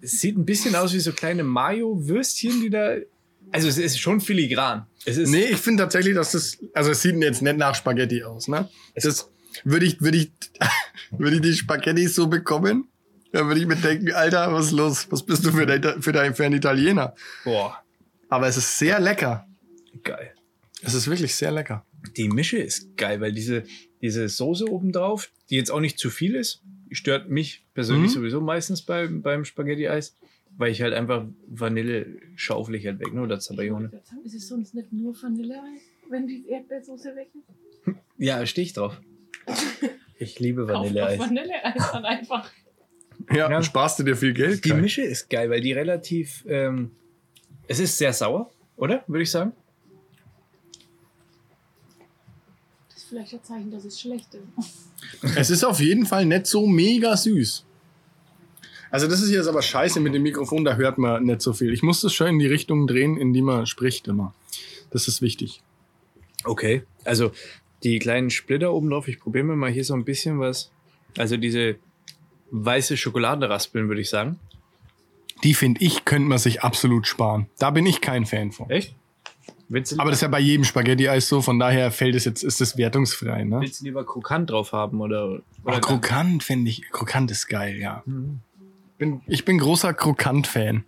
[0.00, 2.96] es sieht ein bisschen aus wie so kleine Mayo-Würstchen, die da,
[3.50, 4.86] also es ist schon filigran.
[5.04, 8.22] Es ist, Nee, ich finde tatsächlich, dass das, also es sieht jetzt nicht nach Spaghetti
[8.22, 8.68] aus, ne?
[8.94, 9.30] Das
[9.64, 10.32] würde ich, würde ich,
[11.10, 12.88] würde ich die Spaghetti so bekommen,
[13.32, 15.06] dann würde ich mir denken, Alter, was ist los?
[15.10, 17.14] Was bist du für, der, für, der, für ein Italiener?
[17.44, 17.78] boah,
[18.32, 19.46] Aber es ist sehr lecker.
[20.04, 20.32] geil.
[20.82, 21.84] Es ist wirklich sehr lecker.
[22.16, 23.64] Die Mische ist geil, weil diese,
[24.00, 28.14] diese Soße obendrauf, die jetzt auch nicht zu viel ist, stört mich persönlich Mhm.
[28.14, 30.16] sowieso meistens beim, beim Spaghetti-Eis,
[30.56, 33.20] weil ich halt einfach Vanille schaufel ich halt weg, ne?
[33.22, 33.90] Oder Zabayone.
[34.24, 37.94] Ist es sonst nicht nur Vanilleeis, wenn die Erdbeersoße weg ist?
[38.16, 38.98] Ja, stehe ich drauf.
[40.18, 41.18] Ich liebe Vanilleeis.
[41.18, 42.50] Vanilleeis dann einfach.
[43.30, 43.62] Ja, Ja.
[43.62, 44.64] sparst du dir viel Geld.
[44.64, 44.80] Die Kai.
[44.80, 46.92] Mische ist geil, weil die relativ, ähm,
[47.68, 49.04] es ist sehr sauer, oder?
[49.06, 49.52] Würde ich sagen.
[52.88, 55.36] Das ist vielleicht ein Zeichen, dass es schlecht ist.
[55.36, 57.64] Es ist auf jeden Fall nicht so mega süß.
[58.90, 61.72] Also das ist jetzt aber scheiße mit dem Mikrofon, da hört man nicht so viel.
[61.72, 64.34] Ich muss das schon in die Richtung drehen, in die man spricht immer.
[64.90, 65.62] Das ist wichtig.
[66.44, 66.82] Okay.
[67.04, 67.32] Also
[67.84, 70.70] die kleinen Splitter oben drauf, ich probiere mir mal hier so ein bisschen was.
[71.16, 71.76] Also diese
[72.50, 74.38] weiße Schokoladenraspeln, würde ich sagen.
[75.44, 77.46] Die finde ich, könnte man sich absolut sparen.
[77.58, 78.70] Da bin ich kein Fan von.
[78.70, 78.94] Echt?
[79.68, 82.44] Willst du, Aber das ist ja bei jedem Spaghetti-Eis so, von daher fällt es jetzt,
[82.44, 83.60] ist es wertungsfrei, ne?
[83.60, 85.30] willst du lieber krokant drauf haben oder?
[85.30, 88.02] Oh, oder krokant finde ich, krokant ist geil, ja.
[88.04, 88.40] Mhm.
[88.98, 90.84] Bin, ich bin großer Krokant-Fan.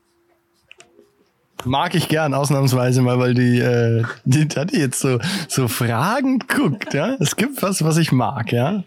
[1.64, 6.92] Mag ich gern, ausnahmsweise mal, weil die, äh, die Tati jetzt so, so fragend guckt,
[6.92, 7.16] ja.
[7.20, 8.84] Es gibt was, was ich mag, ja.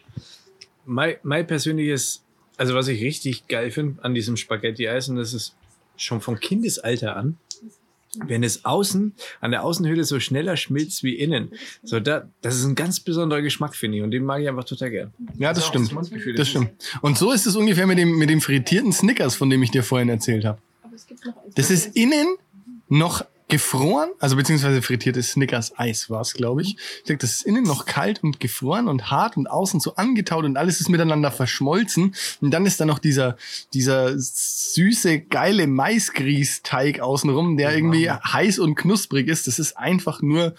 [0.86, 2.24] Mein, mein persönliches,
[2.58, 5.56] also was ich richtig geil finde an diesem Spaghetti-Eis, und das ist
[5.96, 7.38] schon vom Kindesalter an,
[8.26, 11.52] wenn es außen, an der Außenhülle so schneller schmilzt wie innen.
[11.84, 14.64] So, da, das ist ein ganz besonderer Geschmack, finde ich, und den mag ich einfach
[14.64, 15.14] total gern.
[15.38, 15.92] Ja, das auch stimmt.
[15.92, 16.72] das Das das stimmt.
[17.02, 19.84] Und so ist es ungefähr mit dem, mit dem frittierten Snickers, von dem ich dir
[19.84, 20.60] vorhin erzählt habe.
[20.84, 21.54] Aber es gibt noch eins.
[21.56, 22.38] Das ist innen
[22.90, 26.78] noch gefroren, also beziehungsweise frittiertes Snickers-Eis war es, glaube ich.
[26.98, 30.44] Ich denke, das ist innen noch kalt und gefroren und hart und außen so angetaut
[30.44, 32.14] und alles ist miteinander verschmolzen.
[32.42, 33.38] Und dann ist da noch dieser,
[33.74, 39.48] dieser süße, geile Maisgrießteig außenrum, der irgendwie heiß und knusprig ist.
[39.48, 40.54] Das ist einfach nur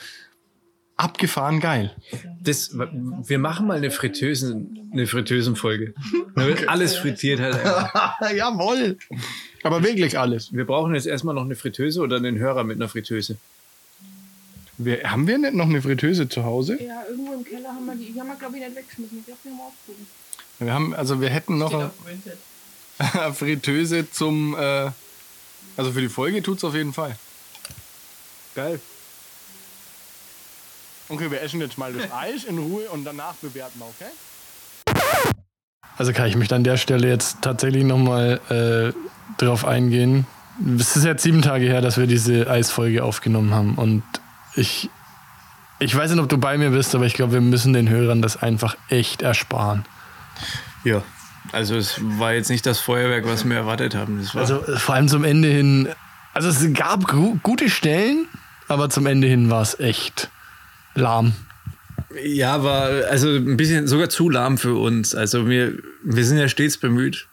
[0.97, 1.95] abgefahren geil.
[2.43, 5.95] Das, wir machen mal eine Fritteusen, eine Fritteusenfolge.
[6.35, 7.55] Da wird alles frittiert halt.
[7.55, 8.21] einfach.
[9.69, 10.53] Aber wirklich alles.
[10.53, 13.37] Wir brauchen jetzt erstmal noch eine Fritteuse oder einen Hörer mit einer Fritteuse.
[14.79, 16.83] Wir, haben wir nicht noch eine Fritteuse zu Hause?
[16.83, 18.13] Ja, irgendwo im Keller haben wir die.
[18.13, 19.19] Die haben wir, glaube ich, nicht weggeschmissen.
[19.19, 20.07] Ich glaube, die haben wir aufgehoben.
[20.61, 21.91] Wir haben, also wir hätten noch eine
[22.99, 24.91] eine Fritteuse zum, äh,
[25.77, 27.17] also für die Folge tut's auf jeden Fall.
[28.55, 28.81] Geil.
[31.09, 34.13] Okay, wir essen jetzt mal das Eis in Ruhe und danach bewerten wir, okay?
[35.97, 39.08] Also kann ich mich an der Stelle jetzt tatsächlich nochmal äh,
[39.39, 40.27] drauf eingehen.
[40.79, 44.03] Es ist jetzt sieben Tage her, dass wir diese Eisfolge aufgenommen haben und
[44.55, 44.91] ich,
[45.79, 48.21] ich weiß nicht, ob du bei mir bist, aber ich glaube, wir müssen den Hörern
[48.23, 49.85] das einfach echt ersparen.
[50.85, 51.03] Ja.
[51.53, 54.27] Also es war jetzt nicht das Feuerwerk, was wir erwartet haben.
[54.35, 55.89] Also vor allem zum Ende hin,
[56.35, 58.27] also es gab gu gute Stellen,
[58.67, 60.29] aber zum Ende hin war es echt
[60.95, 61.33] lahm.
[62.23, 65.15] Ja, war also ein bisschen sogar zu lahm für uns.
[65.15, 67.28] Also wir, wir sind ja stets bemüht,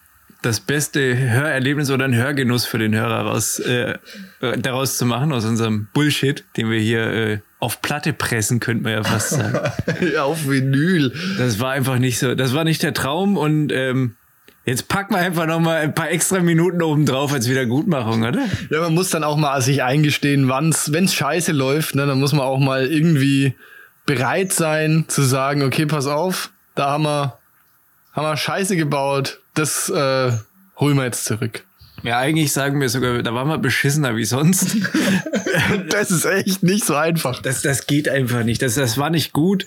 [0.45, 3.95] das beste Hörerlebnis oder einen Hörgenuss für den Hörer raus, äh,
[4.41, 8.83] äh, daraus zu machen, aus unserem Bullshit, den wir hier äh, auf Platte pressen, könnte
[8.83, 9.71] man ja fast sagen.
[10.19, 11.11] Auf Vinyl.
[11.39, 14.15] Das war einfach nicht so, das war nicht der Traum und ähm,
[14.65, 18.45] jetzt packen wir einfach noch mal ein paar extra Minuten oben drauf als Wiedergutmachung, oder?
[18.69, 22.33] Ja, man muss dann auch mal sich eingestehen, wann's, wenn's scheiße läuft, ne, dann muss
[22.33, 23.55] man auch mal irgendwie
[24.05, 27.39] bereit sein zu sagen, okay, pass auf, da haben wir,
[28.13, 30.31] haben wir Scheiße gebaut, das äh,
[30.79, 31.63] holen wir jetzt zurück.
[32.03, 34.77] Ja, eigentlich sagen wir sogar, da waren wir beschissener wie sonst.
[35.89, 37.41] Das ist echt nicht so einfach.
[37.41, 38.61] Das, das geht einfach nicht.
[38.61, 39.65] Das, das war nicht gut.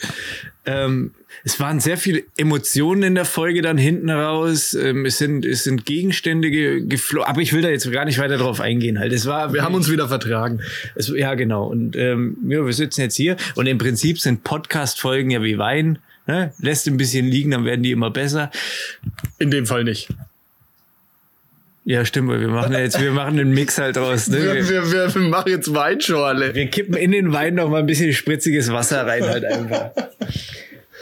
[0.66, 1.12] Ähm,
[1.43, 4.74] es waren sehr viele Emotionen in der Folge dann hinten raus.
[4.74, 7.26] Ähm, es sind, es sind Gegenstände ge- geflogen.
[7.28, 8.99] Aber ich will da jetzt gar nicht weiter drauf eingehen.
[8.99, 9.12] Halt.
[9.14, 10.61] Es war, Wir haben uns wieder vertragen.
[10.95, 11.66] es, ja, genau.
[11.66, 13.36] Und ähm, ja, wir sitzen jetzt hier.
[13.55, 15.99] Und im Prinzip sind Podcast-Folgen ja wie Wein.
[16.28, 16.52] Ne?
[16.60, 18.50] Lässt ein bisschen liegen, dann werden die immer besser.
[19.38, 20.08] In dem Fall nicht.
[21.84, 24.28] Ja, stimmt, wir machen ja jetzt, wir machen einen Mix halt draus.
[24.28, 24.36] Ne?
[24.42, 26.54] Wir, Wir, wir, wir machen jetzt Weinschorle.
[26.54, 29.90] wir kippen in den Wein noch mal ein bisschen spritziges Wasser rein halt einfach.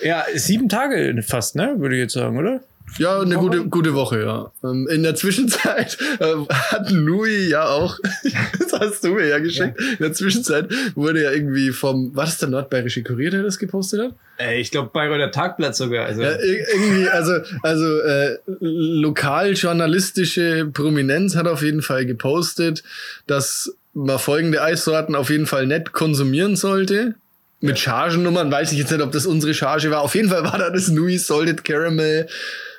[0.05, 1.75] Ja, sieben Tage fast, ne?
[1.79, 2.61] Würde ich jetzt sagen, oder?
[2.99, 4.51] Ja, eine gute, gute Woche, ja.
[4.65, 7.99] Ähm, In der Zwischenzeit äh, hat Louis ja auch,
[8.59, 12.39] das hast du mir ja geschickt, in der Zwischenzeit wurde ja irgendwie vom, war das
[12.39, 14.13] der Nordbayerische Kurier, der das gepostet hat?
[14.39, 16.07] Äh, ich glaube, Bayreuther Tagblatt sogar.
[16.07, 17.33] Also, Ja, ir- irgendwie, also,
[17.63, 22.83] also äh, lokaljournalistische Prominenz hat auf jeden Fall gepostet,
[23.27, 27.15] dass man folgende Eissorten auf jeden Fall nicht konsumieren sollte.
[27.61, 30.03] Mit Chargennummern weiß ich jetzt nicht, ob das unsere Charge war.
[30.03, 32.29] Auf jeden Fall war da das Louis Salted Caramel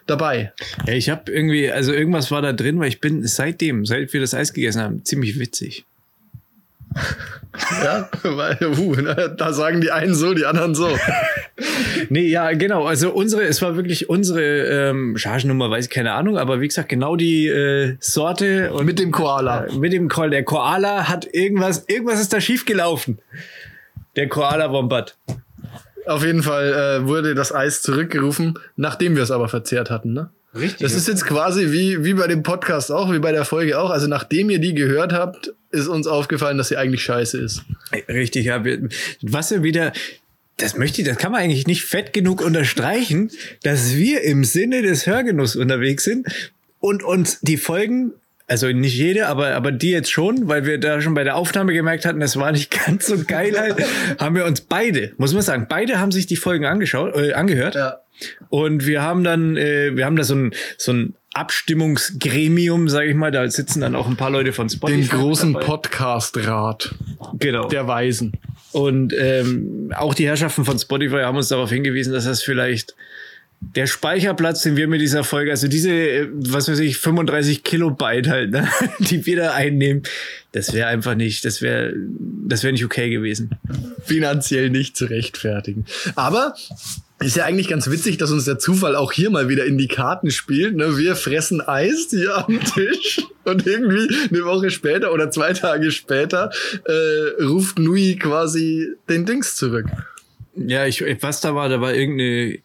[0.08, 0.54] dabei.
[0.86, 4.22] ja, ich habe irgendwie, also irgendwas war da drin, weil ich bin seitdem, seit wir
[4.22, 5.86] das Eis gegessen haben, ziemlich witzig.
[7.84, 8.96] Ja, weil, uh,
[9.36, 10.90] da sagen die einen so, die anderen so.
[12.10, 12.86] Nee, ja, genau.
[12.86, 16.90] Also unsere, es war wirklich unsere ähm, Chargennummer, weiß ich keine Ahnung, aber wie gesagt,
[16.90, 19.66] genau die äh, Sorte und Mit dem Koala.
[19.66, 20.30] Äh, mit dem Koala.
[20.30, 23.18] Der Koala hat irgendwas, irgendwas ist da schief gelaufen.
[24.16, 25.18] Der Koala Wombat.
[26.08, 30.30] Auf jeden Fall äh, wurde das Eis zurückgerufen, nachdem wir es aber verzehrt hatten, ne?
[30.56, 30.80] Richtig.
[30.80, 33.90] Das ist jetzt quasi wie, wie bei dem Podcast auch, wie bei der Folge auch.
[33.92, 37.64] Also nachdem ihr die gehört habt, ist uns aufgefallen, dass sie eigentlich scheiße ist.
[38.08, 38.64] Richtig, ja.
[38.64, 38.88] wir-
[39.22, 39.92] Was ja wieder,
[40.56, 43.30] das möchte ich, das kann man eigentlich nicht fett genug unterstreichen,
[43.64, 46.28] dass wir im Sinne des Hörgenuss unterwegs sind
[46.80, 48.14] und uns die Folgen,
[48.48, 51.74] also nicht jede, aber, aber die jetzt schon, weil wir da schon bei der Aufnahme
[51.74, 53.76] gemerkt hatten, das war nicht ganz so geil, halt,
[54.20, 57.76] haben wir uns beide, muss man sagen, beide haben sich die Folgen angeschaut, äh, angehört.
[57.76, 57.98] Ja.
[58.50, 63.16] Und wir haben dann, äh, wir haben da so ein, so ein Abstimmungsgremium, sage ich
[63.16, 65.02] mal, da sitzen dann auch ein paar Leute von Spotify.
[65.02, 65.54] Den großen.
[65.54, 66.96] Podcast-Rat
[67.38, 67.68] Genau.
[67.68, 68.34] der Weisen.
[68.72, 72.96] Und ähm, auch die Herrschaften von Spotify haben uns darauf hingewiesen, dass das vielleicht
[73.60, 78.28] der Speicherplatz, den wir mit dieser Folge, also diese, äh, was weiß ich, 35 Kilobyte
[78.28, 78.68] halt, ne,
[79.00, 80.04] die wir da einnehmen,
[80.52, 81.94] das wäre einfach nicht, das wäre,
[82.48, 83.52] das wäre nicht okay gewesen.
[84.04, 85.86] Finanziell nicht zu rechtfertigen.
[86.16, 86.56] Aber
[87.20, 89.88] ist ja eigentlich ganz witzig, dass uns der Zufall auch hier mal wieder in die
[89.88, 90.76] Karten spielt.
[90.76, 90.98] Ne?
[90.98, 96.52] Wir fressen Eis hier am Tisch und irgendwie eine Woche später oder zwei Tage später
[96.86, 99.88] äh, ruft Nui quasi den Dings zurück.
[100.56, 102.60] Ja, ich, was da war, da war irgendeine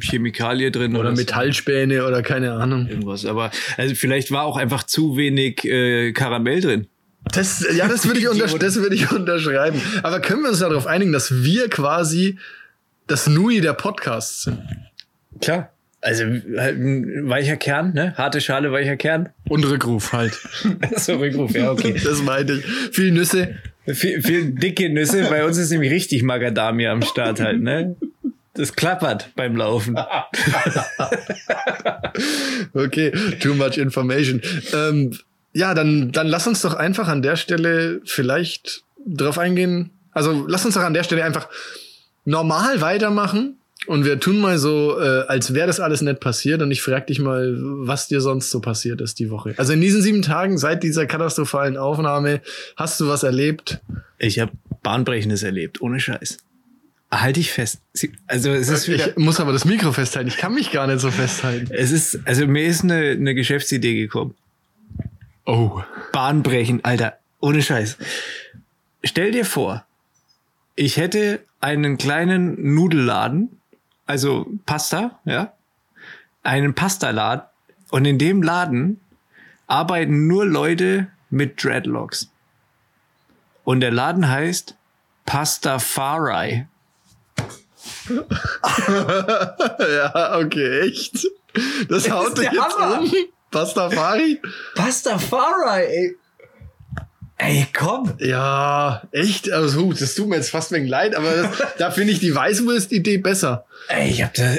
[0.00, 1.16] Chemikalie drin Oder so.
[1.16, 2.86] Metallspäne oder keine Ahnung.
[2.88, 3.24] irgendwas.
[3.24, 6.86] Aber also vielleicht war auch einfach zu wenig äh, Karamell drin.
[7.32, 8.26] Das, ja, das würde ich,
[8.58, 9.80] das würde ich unterschreiben.
[10.02, 12.38] Aber können wir uns darauf einigen, dass wir quasi
[13.06, 14.58] das Nui der Podcasts sind?
[15.40, 15.70] Klar.
[16.00, 18.14] Also halt weicher Kern, ne?
[18.16, 19.30] Harte Schale, weicher Kern.
[19.48, 20.32] Und Rückruf halt.
[20.96, 22.00] so Rückruf, ja, okay.
[22.02, 22.64] Das meinte ich.
[22.94, 23.56] Viel Nüsse.
[23.84, 25.24] Viel, viel dicke Nüsse.
[25.28, 27.96] Bei uns ist nämlich richtig Macadamia am Start halt, ne?
[28.58, 29.96] Das klappert beim Laufen.
[32.74, 34.42] okay, too much information.
[34.74, 35.16] Ähm,
[35.52, 39.90] ja, dann, dann lass uns doch einfach an der Stelle vielleicht drauf eingehen.
[40.10, 41.48] Also lass uns doch an der Stelle einfach
[42.24, 43.58] normal weitermachen.
[43.86, 46.60] Und wir tun mal so, äh, als wäre das alles nicht passiert.
[46.60, 49.54] Und ich frage dich mal, was dir sonst so passiert ist die Woche.
[49.56, 52.40] Also in diesen sieben Tagen seit dieser katastrophalen Aufnahme,
[52.76, 53.80] hast du was erlebt?
[54.18, 54.50] Ich habe
[54.82, 56.38] Bahnbrechendes erlebt, ohne Scheiß.
[57.10, 57.80] Halte ich fest.
[58.26, 60.28] Also es ist wieder, ich muss aber das Mikro festhalten.
[60.28, 61.72] Ich kann mich gar nicht so festhalten.
[61.72, 64.34] Es ist, also mir ist eine, eine Geschäftsidee gekommen.
[65.46, 65.82] Oh.
[66.12, 67.18] Bahnbrechen, Alter.
[67.40, 67.96] Ohne Scheiß.
[69.02, 69.86] Stell dir vor,
[70.76, 73.58] ich hätte einen kleinen Nudelladen,
[74.06, 75.54] also Pasta, ja,
[76.42, 77.46] einen Pastaladen
[77.90, 79.00] und in dem Laden
[79.66, 82.30] arbeiten nur Leute mit Dreadlocks.
[83.64, 84.76] Und der Laden heißt
[85.26, 86.66] Pastafari.
[89.80, 91.26] ja, okay, echt.
[91.88, 93.00] Das, das haut dich jetzt Hammer.
[93.00, 93.12] um.
[93.50, 94.40] Pastafari?
[94.74, 96.16] Pastafari, ey.
[97.38, 98.14] Ey, komm.
[98.18, 99.50] Ja, echt.
[99.52, 103.18] Also, das tut mir jetzt fast wegen leid, aber das, da finde ich die Weißwurst-Idee
[103.18, 103.64] besser.
[103.88, 104.56] Ey, ich hab da,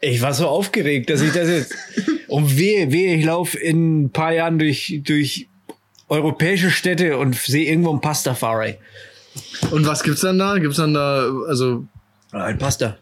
[0.00, 1.74] ich war so aufgeregt, dass ich das jetzt,
[2.28, 5.48] um wehe, wehe, ich laufe in ein paar Jahren durch, durch
[6.08, 8.76] europäische Städte und sehe irgendwo ein Pastafari.
[9.72, 10.58] Und was gibt's dann da?
[10.58, 11.84] Gibt's dann da, also
[12.44, 12.98] ein Pasta.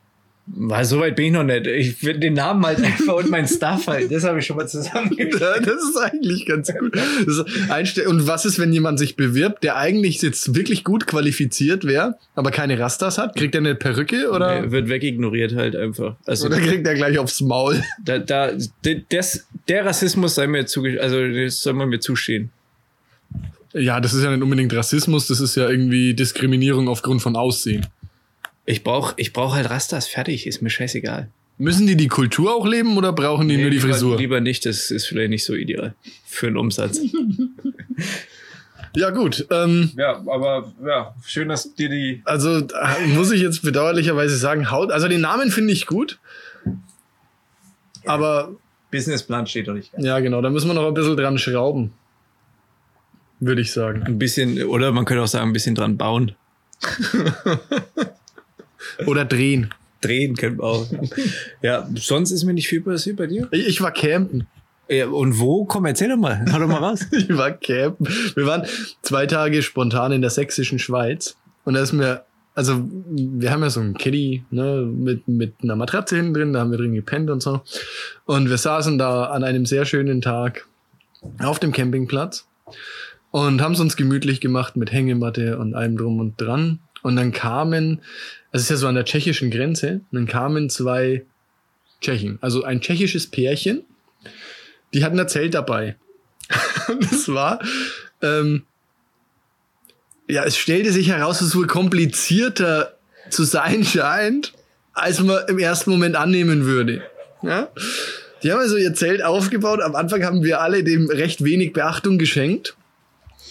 [0.46, 1.66] Weil so weit bin ich noch nicht.
[1.66, 4.12] Ich will den Namen halt einfach und mein Stuff halt.
[4.12, 5.66] Das habe ich schon mal zusammengestellt.
[5.66, 6.94] Das ist eigentlich ganz gut.
[8.06, 12.50] und was ist, wenn jemand sich bewirbt, der eigentlich jetzt wirklich gut qualifiziert wäre, aber
[12.50, 13.36] keine Rastas hat?
[13.36, 14.60] Kriegt er eine Perücke oder?
[14.60, 16.16] Nee, wird wegignoriert halt einfach.
[16.26, 17.82] Also, oder kriegt er gleich aufs Maul?
[18.04, 18.52] Da, da,
[19.08, 22.50] das, der Rassismus sei mir zuge also das soll man mir zustehen.
[23.72, 27.86] Ja, das ist ja nicht unbedingt Rassismus, das ist ja irgendwie Diskriminierung aufgrund von Aussehen.
[28.66, 31.28] Ich brauche ich brauch halt Rastas, fertig, ist mir scheißegal.
[31.56, 34.16] Müssen die die Kultur auch leben oder brauchen die nee, nur die lieber, Frisur?
[34.16, 35.94] Lieber nicht, das ist vielleicht nicht so ideal
[36.26, 37.00] für einen Umsatz.
[38.96, 39.46] ja, gut.
[39.50, 42.22] Ähm, ja, aber ja, schön, dass dir die.
[42.24, 44.90] Also äh, muss ich jetzt bedauerlicherweise sagen, Haut.
[44.90, 46.18] Also den Namen finde ich gut.
[48.04, 48.56] Aber.
[48.90, 49.92] Businessplan steht doch nicht.
[49.92, 50.04] Ganz.
[50.04, 51.92] Ja, genau, da müssen wir noch ein bisschen dran schrauben.
[53.38, 54.02] Würde ich sagen.
[54.04, 56.32] Ein bisschen, oder man könnte auch sagen, ein bisschen dran bauen.
[59.06, 59.72] Oder drehen.
[60.00, 60.86] Drehen können wir auch.
[61.62, 63.48] Ja, sonst ist mir nicht viel passiert bei dir.
[63.50, 64.46] Ich, ich war campen.
[64.88, 65.64] Ja, und wo?
[65.64, 66.44] Komm, erzähl doch mal.
[66.52, 67.06] Hau doch mal raus.
[67.12, 68.06] ich war campen.
[68.34, 68.66] Wir waren
[69.02, 71.36] zwei Tage spontan in der sächsischen Schweiz.
[71.64, 72.24] Und da ist mir,
[72.54, 76.60] also wir haben ja so ein Kiddie, ne, mit, mit einer Matratze hinten drin, da
[76.60, 77.62] haben wir drin gepennt und so.
[78.26, 80.66] Und wir saßen da an einem sehr schönen Tag
[81.38, 82.46] auf dem Campingplatz
[83.30, 86.80] und haben es uns gemütlich gemacht mit Hängematte und allem drum und dran.
[87.02, 88.00] Und dann kamen,
[88.54, 91.24] es ist ja so an der tschechischen Grenze, und dann kamen zwei
[92.00, 93.84] Tschechen, also ein tschechisches Pärchen,
[94.94, 95.96] die hatten ein Zelt dabei.
[97.00, 97.60] Das war,
[98.22, 98.62] ähm,
[100.28, 102.96] ja, es stellte sich heraus, dass es wohl komplizierter
[103.30, 104.52] zu sein scheint,
[104.92, 107.02] als man im ersten Moment annehmen würde.
[107.42, 107.70] Ja?
[108.42, 109.80] Die haben also ihr Zelt aufgebaut.
[109.80, 112.76] Am Anfang haben wir alle dem recht wenig Beachtung geschenkt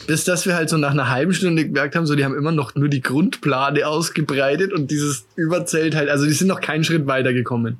[0.07, 2.51] bis dass wir halt so nach einer halben Stunde gemerkt haben, so die haben immer
[2.51, 7.07] noch nur die Grundplane ausgebreitet und dieses Überzelt halt, also die sind noch keinen Schritt
[7.07, 7.77] weiter gekommen.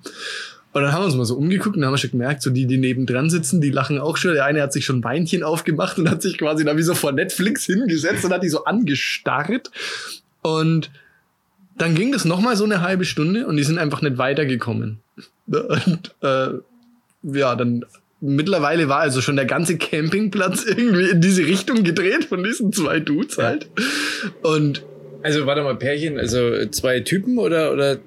[0.73, 2.77] Und dann haben wir uns mal so umgeguckt und haben schon gemerkt, so die, die
[2.77, 4.33] nebendran sitzen, die lachen auch schon.
[4.33, 6.95] Der eine hat sich schon ein Beinchen aufgemacht und hat sich quasi da wie so
[6.95, 9.69] vor Netflix hingesetzt und hat die so angestarrt.
[10.41, 10.89] Und
[11.77, 14.99] dann ging das nochmal so eine halbe Stunde und die sind einfach nicht weitergekommen.
[15.45, 16.49] Und äh,
[17.21, 17.85] ja, dann
[18.23, 22.99] mittlerweile war also schon der ganze Campingplatz irgendwie in diese Richtung gedreht von diesen zwei
[22.99, 23.69] Dudes halt.
[24.41, 24.83] Und
[25.21, 27.97] also warte mal, Pärchen, also zwei Typen oder oder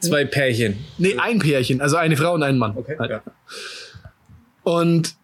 [0.00, 0.76] zwei Pärchen?
[0.98, 2.76] Nee, ein Pärchen, also eine Frau und ein Mann.
[2.76, 2.96] Okay.
[2.98, 3.10] Halt.
[3.10, 3.22] Ja.
[4.62, 5.14] Und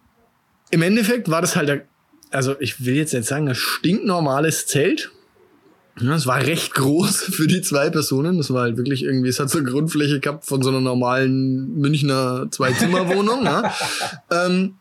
[0.71, 1.83] im Endeffekt war das halt,
[2.31, 5.11] also ich will jetzt nicht sagen, ein stinknormales Zelt
[6.01, 8.39] ja, es war recht groß für die zwei Personen.
[8.39, 11.79] Das war halt wirklich irgendwie, es hat so eine Grundfläche gehabt von so einer normalen
[11.79, 13.45] Münchner Zwei-Zimmer-Wohnung.
[13.45, 13.75] ja.
[14.31, 14.77] ähm,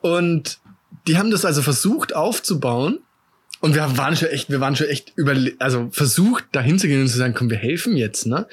[0.00, 0.58] und
[1.06, 3.00] die haben das also versucht aufzubauen.
[3.60, 7.08] Und wir waren schon echt, wir waren schon echt über, also versucht, da hinzugehen und
[7.08, 8.46] zu sagen, komm, wir helfen jetzt, ne?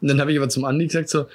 [0.00, 1.26] Und dann habe ich aber zum Andi gesagt, so,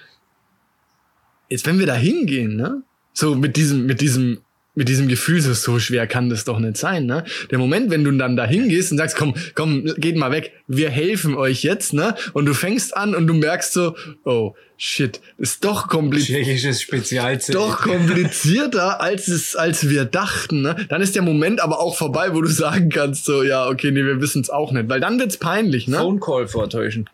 [1.49, 2.83] jetzt wenn wir da hingehen, ne?
[3.13, 4.39] So mit diesem, mit diesem
[4.75, 7.23] mit diesem Gefühl, so, so schwer kann das doch nicht sein, ne?
[7.49, 10.89] Der Moment, wenn du dann da hingehst und sagst, komm, komm, geht mal weg, wir
[10.89, 12.15] helfen euch jetzt, ne?
[12.33, 13.95] Und du fängst an und du merkst so,
[14.25, 16.43] oh, shit, ist doch kompliziert.
[16.43, 17.55] Tschechisches Spezialzelt.
[17.55, 20.75] Doch komplizierter, als es, als wir dachten, ne?
[20.89, 24.03] Dann ist der Moment aber auch vorbei, wo du sagen kannst, so, ja, okay, nee,
[24.03, 25.97] wir wissen es auch nicht, weil dann wird's peinlich, ne?
[25.97, 27.09] Phone Call vortäuschen.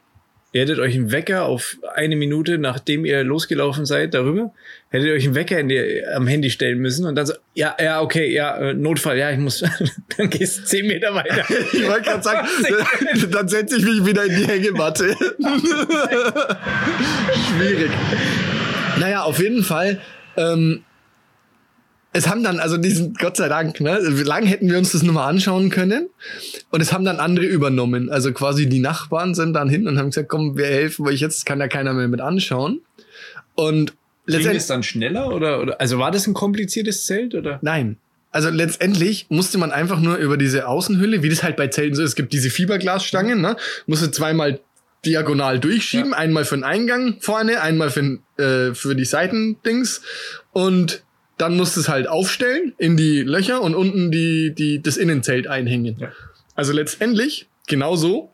[0.53, 4.53] Ihr hättet euch einen Wecker auf eine Minute, nachdem ihr losgelaufen seid, darüber,
[4.89, 7.73] hättet ihr euch einen Wecker in die, am Handy stellen müssen und dann so, ja,
[7.81, 9.63] ja, okay, ja, äh, Notfall, ja, ich muss,
[10.17, 11.45] dann gehst du zehn Meter weiter.
[11.73, 12.47] Ich wollte gerade sagen,
[13.31, 15.15] dann setze ich mich wieder in die Hängematte.
[17.47, 17.91] Schwierig.
[18.99, 20.01] Naja, auf jeden Fall.
[20.35, 20.83] Ähm,
[22.13, 25.13] es haben dann, also diesen, Gott sei Dank, ne, lang hätten wir uns das nur
[25.13, 26.09] mal anschauen können.
[26.69, 28.09] Und es haben dann andere übernommen.
[28.09, 31.45] Also quasi die Nachbarn sind dann hin und haben gesagt, komm, wir helfen euch jetzt,
[31.45, 32.81] kann ja keiner mehr mit anschauen.
[33.55, 33.93] Und
[34.25, 37.59] Ging letztendlich, es dann schneller oder, oder, also war das ein kompliziertes Zelt oder?
[37.61, 37.97] nein.
[38.33, 42.01] Also letztendlich musste man einfach nur über diese Außenhülle, wie das halt bei Zelten so
[42.01, 43.57] ist, es gibt diese Fiberglasstangen, ne,
[43.87, 44.61] musste zweimal
[45.05, 50.01] diagonal durchschieben, einmal für den Eingang vorne, einmal für, äh, für die Seitendings
[50.53, 51.03] und
[51.41, 55.47] dann musst du es halt aufstellen in die Löcher und unten die, die, das Innenzelt
[55.47, 55.97] einhängen.
[55.99, 56.11] Ja.
[56.55, 58.31] Also letztendlich genauso,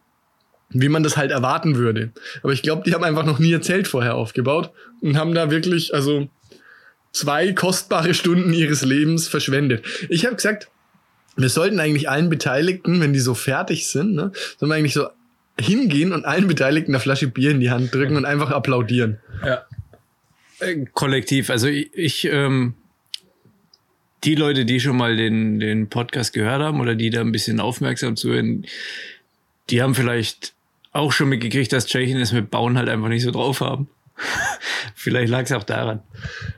[0.69, 2.11] wie man das halt erwarten würde.
[2.43, 5.49] Aber ich glaube, die haben einfach noch nie ihr Zelt vorher aufgebaut und haben da
[5.49, 6.27] wirklich, also
[7.13, 9.85] zwei kostbare Stunden ihres Lebens verschwendet.
[10.09, 10.69] Ich habe gesagt,
[11.37, 15.07] wir sollten eigentlich allen Beteiligten, wenn die so fertig sind, ne, sollen wir eigentlich so
[15.57, 19.19] hingehen und allen Beteiligten eine Flasche Bier in die Hand drücken und einfach applaudieren.
[19.45, 19.65] Ja.
[20.59, 21.49] Äh, Kollektiv.
[21.49, 22.73] Also ich, ich ähm,
[24.23, 27.59] die Leute, die schon mal den, den Podcast gehört haben oder die da ein bisschen
[27.59, 28.65] aufmerksam zuhören,
[29.69, 30.53] die haben vielleicht
[30.91, 33.87] auch schon mitgekriegt, dass Tschechien es mit Bauen halt einfach nicht so drauf haben.
[34.95, 36.01] vielleicht lag es auch daran.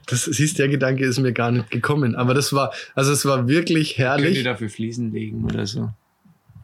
[0.08, 2.16] Das siehst, der Gedanke ist mir gar nicht gekommen.
[2.16, 4.44] Aber das war, also es war wirklich herrlich.
[4.44, 5.90] dafür Fliesen legen oder so?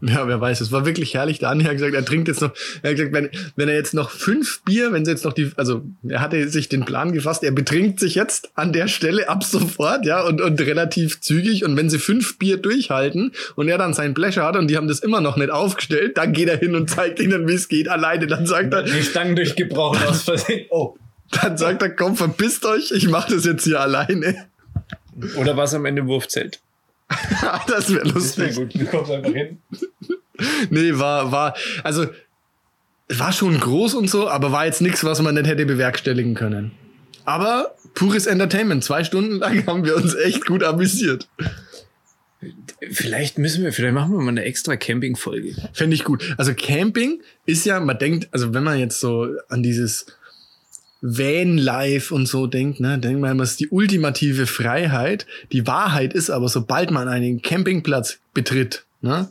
[0.02, 1.40] Ja, wer weiß, es war wirklich herrlich.
[1.40, 3.94] Der Andi hat gesagt, er trinkt jetzt noch, er hat gesagt, wenn, wenn er jetzt
[3.94, 7.44] noch fünf Bier, wenn sie jetzt noch die, also er hatte sich den Plan gefasst,
[7.44, 11.64] er betrinkt sich jetzt an der Stelle ab sofort, ja, und, und relativ zügig.
[11.64, 14.88] Und wenn sie fünf Bier durchhalten und er dann sein Pleasure hat und die haben
[14.88, 17.88] das immer noch nicht aufgestellt, dann geht er hin und zeigt ihnen, wie es geht,
[17.88, 18.28] alleine.
[18.28, 20.66] Dann sagt er, Die Stangen durchgebrochen aus Versehen.
[20.72, 20.98] Oh.
[21.32, 24.48] dann sagt er, komm, verpisst euch, ich mach das jetzt hier alleine.
[25.38, 26.60] Oder war es am Ende Wurfzelt?
[27.68, 28.56] das wäre lustig.
[28.56, 29.60] gut, du kommst einfach hin.
[30.70, 32.08] Nee, war, war, also,
[33.08, 36.72] war schon groß und so, aber war jetzt nichts, was man nicht hätte bewerkstelligen können.
[37.24, 38.84] Aber pures Entertainment.
[38.84, 41.30] Zwei Stunden lang haben wir uns echt gut amüsiert.
[42.92, 45.56] Vielleicht müssen wir, vielleicht machen wir mal eine extra Camping-Folge.
[45.74, 46.36] Fände ich gut.
[46.38, 50.06] Also Camping ist ja, man denkt, also wenn man jetzt so an dieses
[51.08, 55.28] Van-Life und so denkt, ne, denkt man immer, es ist die ultimative Freiheit.
[55.52, 59.30] Die Wahrheit ist aber, sobald man einen Campingplatz betritt, ne,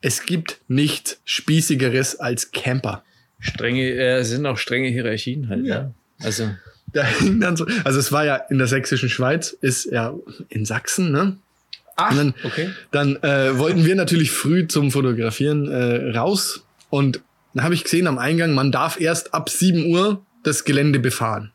[0.00, 3.04] es gibt nichts Spießigeres als Camper.
[3.38, 5.92] Strenge, äh, es sind auch strenge Hierarchien halt, ja.
[6.20, 6.50] Also,
[6.92, 10.14] Da hing dann so, also es war ja in der sächsischen Schweiz, ist ja
[10.48, 11.36] in Sachsen, ne?
[11.98, 12.70] ach, dann, okay.
[12.90, 17.20] dann äh, wollten wir natürlich früh zum Fotografieren äh, raus und
[17.54, 21.52] dann habe ich gesehen am Eingang, man darf erst ab 7 Uhr das Gelände befahren.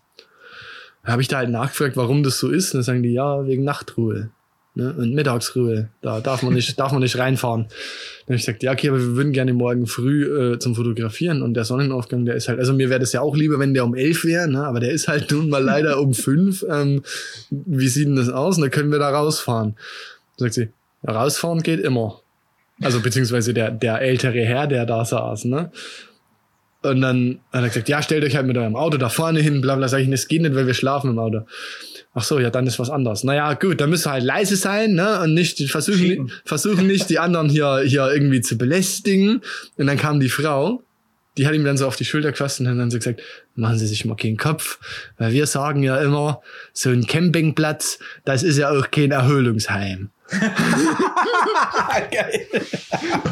[1.03, 2.73] Da habe ich da halt nachgefragt, warum das so ist.
[2.73, 4.29] Und dann sagen die, ja, wegen Nachtruhe.
[4.75, 4.91] Ne?
[4.97, 5.89] Und Mittagsruhe.
[6.01, 7.63] Da darf man nicht, darf man nicht reinfahren.
[7.63, 11.43] Dann habe ich gesagt, ja, okay, aber wir würden gerne morgen früh äh, zum Fotografieren.
[11.43, 13.85] Und der Sonnenaufgang, der ist halt, also mir wäre das ja auch lieber, wenn der
[13.85, 14.65] um elf wäre, ne?
[14.65, 16.65] aber der ist halt nun mal leider um fünf.
[16.69, 17.03] Ähm,
[17.49, 18.55] wie sieht denn das aus?
[18.55, 19.75] Und dann können wir da rausfahren.
[20.37, 20.69] Dann sagt sie,
[21.07, 22.21] rausfahren geht immer.
[22.81, 25.71] Also beziehungsweise der, der ältere Herr, der da saß, ne?
[26.83, 29.61] Und dann hat er gesagt, ja, stellt euch halt mit eurem Auto da vorne hin,
[29.61, 31.41] bla bla, sag ich, das geht nicht, weil wir schlafen im Auto.
[32.13, 33.23] Ach so, ja, dann ist was anderes.
[33.23, 35.21] Naja, gut, dann müsst ihr halt leise sein, ne?
[35.21, 39.41] Und nicht versuchen, versuchen nicht, die anderen hier, hier irgendwie zu belästigen.
[39.77, 40.83] Und dann kam die Frau,
[41.37, 43.21] die hat ihm dann so auf die Schulter gefasst und hat dann so gesagt,
[43.55, 44.79] machen Sie sich mal keinen Kopf,
[45.17, 46.41] weil wir sagen ja immer,
[46.73, 50.09] so ein Campingplatz, das ist ja auch kein Erholungsheim.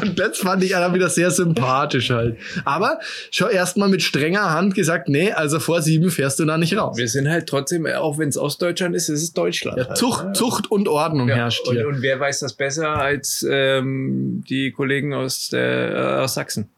[0.00, 2.38] Und das fand ich dann wieder sehr sympathisch halt.
[2.64, 2.98] Aber
[3.30, 6.96] schon erstmal mit strenger Hand gesagt, nee, also vor sieben fährst du da nicht raus.
[6.96, 9.78] Wir sind halt trotzdem, auch wenn es Ostdeutschland ist, ist es Deutschland.
[9.78, 10.32] Ja, halt, Zucht, ne?
[10.32, 11.86] Zucht und Ordnung Ja, herrscht und, hier.
[11.88, 16.68] und wer weiß das besser als ähm, die Kollegen aus, der, äh, aus Sachsen?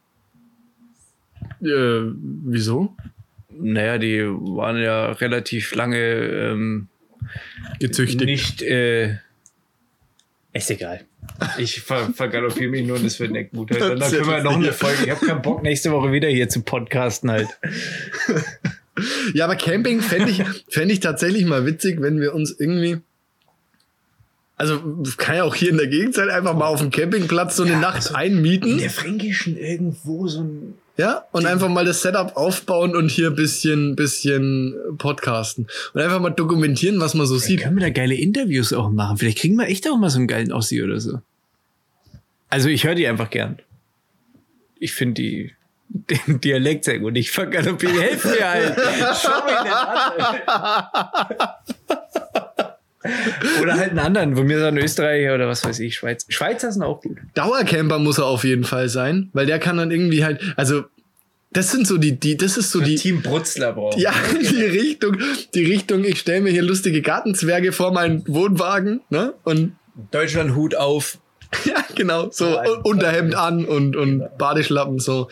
[1.63, 2.01] äh,
[2.45, 2.95] wieso?
[3.57, 6.89] Naja, die waren ja relativ lange ähm,
[7.79, 8.27] Gezüchtet.
[8.27, 8.63] nicht.
[8.63, 9.19] Äh,
[10.55, 11.01] ist egal.
[11.59, 13.71] Ich ver vergaloppiere mich nur und das wird nicht gut.
[13.71, 13.83] Halt.
[13.83, 15.05] Und dann können wir noch eine Folge.
[15.05, 17.49] Ich habe keinen Bock, nächste Woche wieder hier zu podcasten halt.
[19.33, 23.01] Ja, aber Camping fände ich, fänd ich tatsächlich mal witzig, wenn wir uns irgendwie
[24.57, 27.65] Also kann ja auch hier in der Gegend sein, einfach mal auf dem Campingplatz so
[27.65, 28.79] eine Nacht einmieten.
[28.89, 30.75] Fränkischen irgendwo so ein.
[30.97, 35.67] Ja, und einfach mal das Setup aufbauen und hier bisschen, bisschen podcasten.
[35.93, 37.63] Und einfach mal dokumentieren, was man so sieht.
[37.63, 39.17] Können wir da geile Interviews auch machen?
[39.17, 41.21] Vielleicht kriegen wir echt auch mal so einen geilen Ossi oder so.
[42.49, 43.59] Also ich höre die einfach gern.
[44.79, 45.53] Ich finde die
[45.89, 47.17] den Dialekt sehr gut.
[47.17, 48.01] Ich vergaloppiere.
[48.01, 48.77] Helf mir halt.
[49.21, 51.49] Schau mich nicht an.
[53.63, 56.25] Oder halt einen anderen, wo mir so ein Österreicher oder was weiß ich, Schweiz.
[56.29, 57.19] Schweizer sind auch gut.
[57.35, 60.85] Dauercamper muss er auf jeden Fall sein, weil der kann dann irgendwie halt, also
[61.55, 62.97] das sind so die, die, das ist so die.
[62.97, 63.99] Team Brutzler braucht.
[63.99, 65.19] Ja, die Richtung,
[65.55, 69.35] die Richtung, ich stelle mir hier lustige Gartenzwerge vor meinen Wohnwagen, ne?
[69.45, 69.77] Und
[70.11, 71.19] Deutschland Hut auf.
[71.65, 75.29] ja, genau, so Ja, Unterhemd an und, und Badeschlappen, so.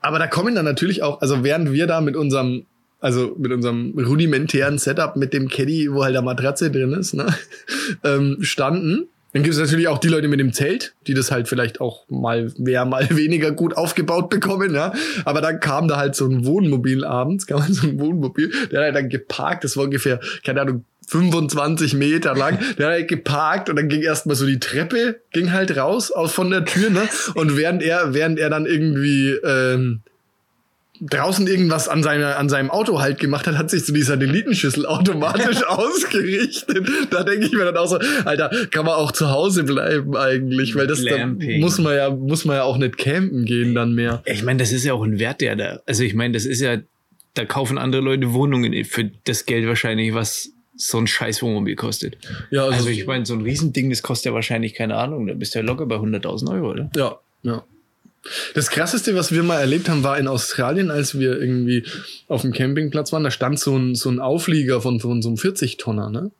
[0.00, 2.66] Aber da kommen dann natürlich auch, also während wir da mit unserem,
[3.02, 7.26] also mit unserem rudimentären Setup mit dem Caddy, wo halt der Matratze drin ist, ne,
[8.04, 11.48] ähm, standen, dann gibt es natürlich auch die Leute mit dem Zelt, die das halt
[11.48, 14.92] vielleicht auch mal mehr, mal weniger gut aufgebaut bekommen, ja.
[15.24, 18.80] Aber dann kam da halt so ein Wohnmobil abends, kam halt so ein Wohnmobil, der
[18.80, 23.08] hat halt dann geparkt, das war ungefähr, keine Ahnung, 25 Meter lang, der hat halt
[23.08, 26.90] geparkt und dann ging erstmal so die Treppe, ging halt raus aus von der Tür,
[26.90, 27.02] ne?
[27.34, 30.02] Und während er, während er dann irgendwie ähm,
[31.10, 34.86] draußen irgendwas an, seiner, an seinem Auto halt gemacht hat, hat sich so die Satellitenschüssel
[34.86, 36.88] automatisch ausgerichtet.
[37.10, 40.76] Da denke ich mir dann auch so, Alter, kann man auch zu Hause bleiben eigentlich,
[40.76, 44.22] weil das da muss man ja, muss man ja auch nicht campen gehen dann mehr.
[44.26, 45.80] Ich meine, das ist ja auch ein Wert, der da.
[45.86, 46.78] Also ich meine, das ist ja,
[47.34, 52.16] da kaufen andere Leute Wohnungen für das Geld wahrscheinlich, was so ein scheiß Wohnmobil kostet.
[52.50, 55.54] Ja, Also ich meine, so ein Riesending, das kostet ja wahrscheinlich, keine Ahnung, da bist
[55.54, 56.90] du ja locker bei 100.000 Euro, oder?
[56.96, 57.64] Ja, ja.
[58.54, 61.84] Das krasseste, was wir mal erlebt haben, war in Australien, als wir irgendwie
[62.28, 63.24] auf dem Campingplatz waren.
[63.24, 66.30] Da stand so ein, so ein Auflieger von, von so einem 40-Tonner, ne?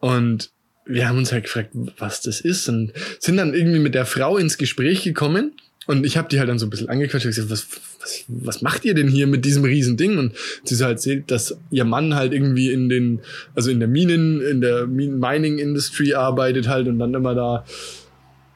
[0.00, 0.50] Und
[0.84, 2.68] wir haben uns halt gefragt, was das ist.
[2.68, 5.52] Und sind dann irgendwie mit der Frau ins Gespräch gekommen.
[5.86, 7.66] Und ich habe die halt dann so ein bisschen angequatscht und gesagt, was,
[8.00, 10.18] was, was macht ihr denn hier mit diesem riesen Ding?
[10.18, 10.34] Und
[10.64, 13.20] sie so halt erzählt, dass ihr Mann halt irgendwie in den,
[13.54, 17.64] also in der Minen, in der Min- Mining Industry arbeitet halt und dann immer da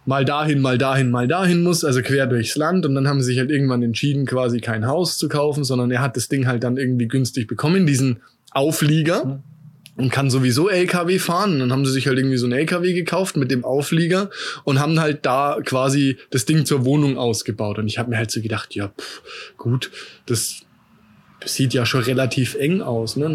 [0.05, 2.86] mal dahin, mal dahin, mal dahin muss, also quer durchs Land.
[2.86, 6.00] Und dann haben sie sich halt irgendwann entschieden, quasi kein Haus zu kaufen, sondern er
[6.00, 9.42] hat das Ding halt dann irgendwie günstig bekommen, diesen Auflieger.
[9.94, 11.53] Und kann sowieso LKW fahren.
[11.53, 14.30] Und dann haben sie sich halt irgendwie so einen LKW gekauft mit dem Auflieger
[14.64, 17.78] und haben halt da quasi das Ding zur Wohnung ausgebaut.
[17.78, 19.22] Und ich habe mir halt so gedacht, ja, pff,
[19.59, 19.90] gut,
[20.24, 20.62] das
[21.47, 23.16] sieht ja schon relativ eng aus.
[23.16, 23.28] Ne?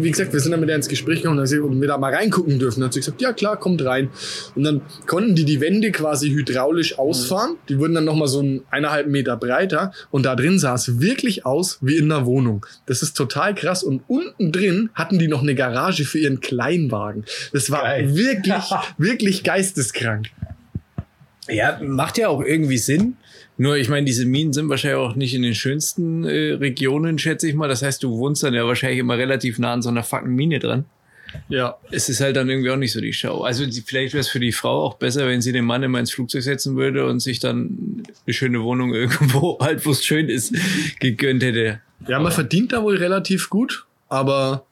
[0.00, 1.88] Wie gesagt, wir sind dann mit der ins Gespräch gekommen und haben gesagt, ob wir
[1.88, 2.80] da mal reingucken dürfen.
[2.80, 4.10] Dann hat sie gesagt, ja klar, kommt rein.
[4.54, 7.56] Und dann konnten die die Wände quasi hydraulisch ausfahren.
[7.68, 9.92] Die wurden dann nochmal so ein eineinhalb Meter breiter.
[10.10, 12.64] Und da drin sah es wirklich aus wie in einer Wohnung.
[12.86, 13.82] Das ist total krass.
[13.82, 17.24] Und unten drin hatten die noch eine Garage für ihren Kleinwagen.
[17.52, 18.14] Das war Geil.
[18.14, 18.64] wirklich,
[18.98, 20.26] wirklich geisteskrank.
[21.48, 23.16] Ja, macht ja auch irgendwie Sinn.
[23.60, 27.48] Nur, ich meine, diese Minen sind wahrscheinlich auch nicht in den schönsten äh, Regionen, schätze
[27.48, 27.68] ich mal.
[27.68, 30.60] Das heißt, du wohnst dann ja wahrscheinlich immer relativ nah an so einer fucking Mine
[30.60, 30.84] dran.
[31.48, 31.76] Ja.
[31.90, 33.42] Es ist halt dann irgendwie auch nicht so die Schau.
[33.42, 35.98] Also die, vielleicht wäre es für die Frau auch besser, wenn sie den Mann immer
[35.98, 40.28] ins Flugzeug setzen würde und sich dann eine schöne Wohnung irgendwo, halt wo es schön
[40.28, 40.54] ist,
[41.00, 41.80] gegönnt hätte.
[42.06, 44.64] Ja, man verdient da wohl relativ gut, aber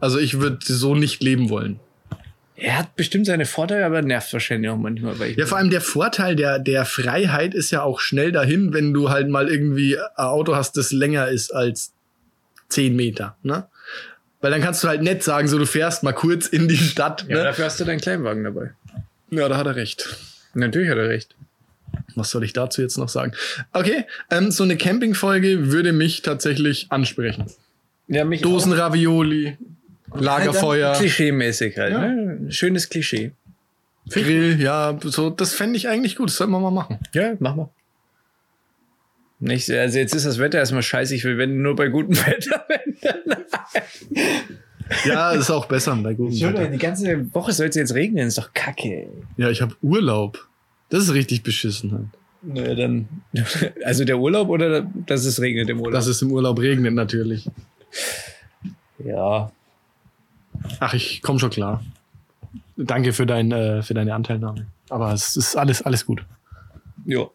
[0.00, 1.78] also ich würde so nicht leben wollen.
[2.56, 5.18] Er hat bestimmt seine Vorteile, aber nervt wahrscheinlich auch manchmal.
[5.18, 8.94] Weil Ja, vor allem der Vorteil der, der Freiheit ist ja auch schnell dahin, wenn
[8.94, 11.92] du halt mal irgendwie ein Auto hast, das länger ist als
[12.68, 13.66] 10 Meter, ne?
[14.40, 17.24] Weil dann kannst du halt nett sagen, so du fährst mal kurz in die Stadt,
[17.28, 17.44] ja, ne?
[17.44, 18.72] dafür hast du deinen Kleinwagen dabei.
[19.30, 20.16] Ja, da hat er recht.
[20.52, 21.34] Natürlich hat er recht.
[22.14, 23.32] Was soll ich dazu jetzt noch sagen?
[23.72, 27.46] Okay, ähm, so eine Campingfolge würde mich tatsächlich ansprechen.
[28.06, 29.56] Ja, mich Dosen Ravioli,
[30.14, 31.92] Lagerfeuer, Halt Klischee-mäßig halt.
[31.92, 32.46] Ne?
[32.50, 33.32] Schönes Klischee.
[34.10, 36.28] Grill, ja, so, das fände ich eigentlich gut.
[36.28, 36.98] Das sollten wir mal machen.
[37.12, 37.70] Ja, mach mal.
[39.40, 41.14] Nicht, also jetzt ist das Wetter erstmal scheiße.
[41.14, 42.64] Ich will, wenn nur bei gutem Wetter.
[45.04, 46.68] Ja, ist auch besser bei gutem Wetter.
[46.68, 48.28] die ganze Woche soll es jetzt regnen.
[48.28, 49.08] Ist doch kacke.
[49.36, 50.46] Ja, ich habe Urlaub.
[50.90, 52.06] Das ist richtig beschissen halt.
[52.42, 53.08] Naja, dann.
[53.84, 55.92] Also der Urlaub oder dass es regnet im Urlaub?
[55.94, 57.48] Dass es im Urlaub regnet natürlich.
[59.04, 59.50] ja.
[60.80, 61.84] Ach, ich komme schon klar.
[62.76, 64.66] Danke für, dein, äh, für deine Anteilnahme.
[64.88, 66.24] Aber es ist alles, alles gut.
[67.04, 67.26] Ja.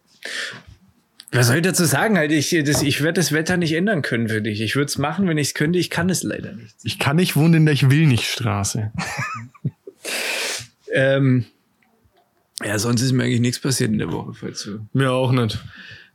[1.32, 2.18] Was soll ich dazu sagen?
[2.18, 4.60] Halt, ich, das, ich werde das Wetter nicht ändern können für dich.
[4.60, 5.78] Ich würde es machen, wenn ich es könnte.
[5.78, 6.74] Ich kann es leider nicht.
[6.82, 8.92] Ich kann nicht wohnen in der Ich will nicht Straße.
[10.92, 11.44] Ähm,
[12.64, 14.34] ja, sonst ist mir eigentlich nichts passiert in der Woche.
[14.34, 14.86] Falls du.
[14.92, 15.58] Mir auch nicht.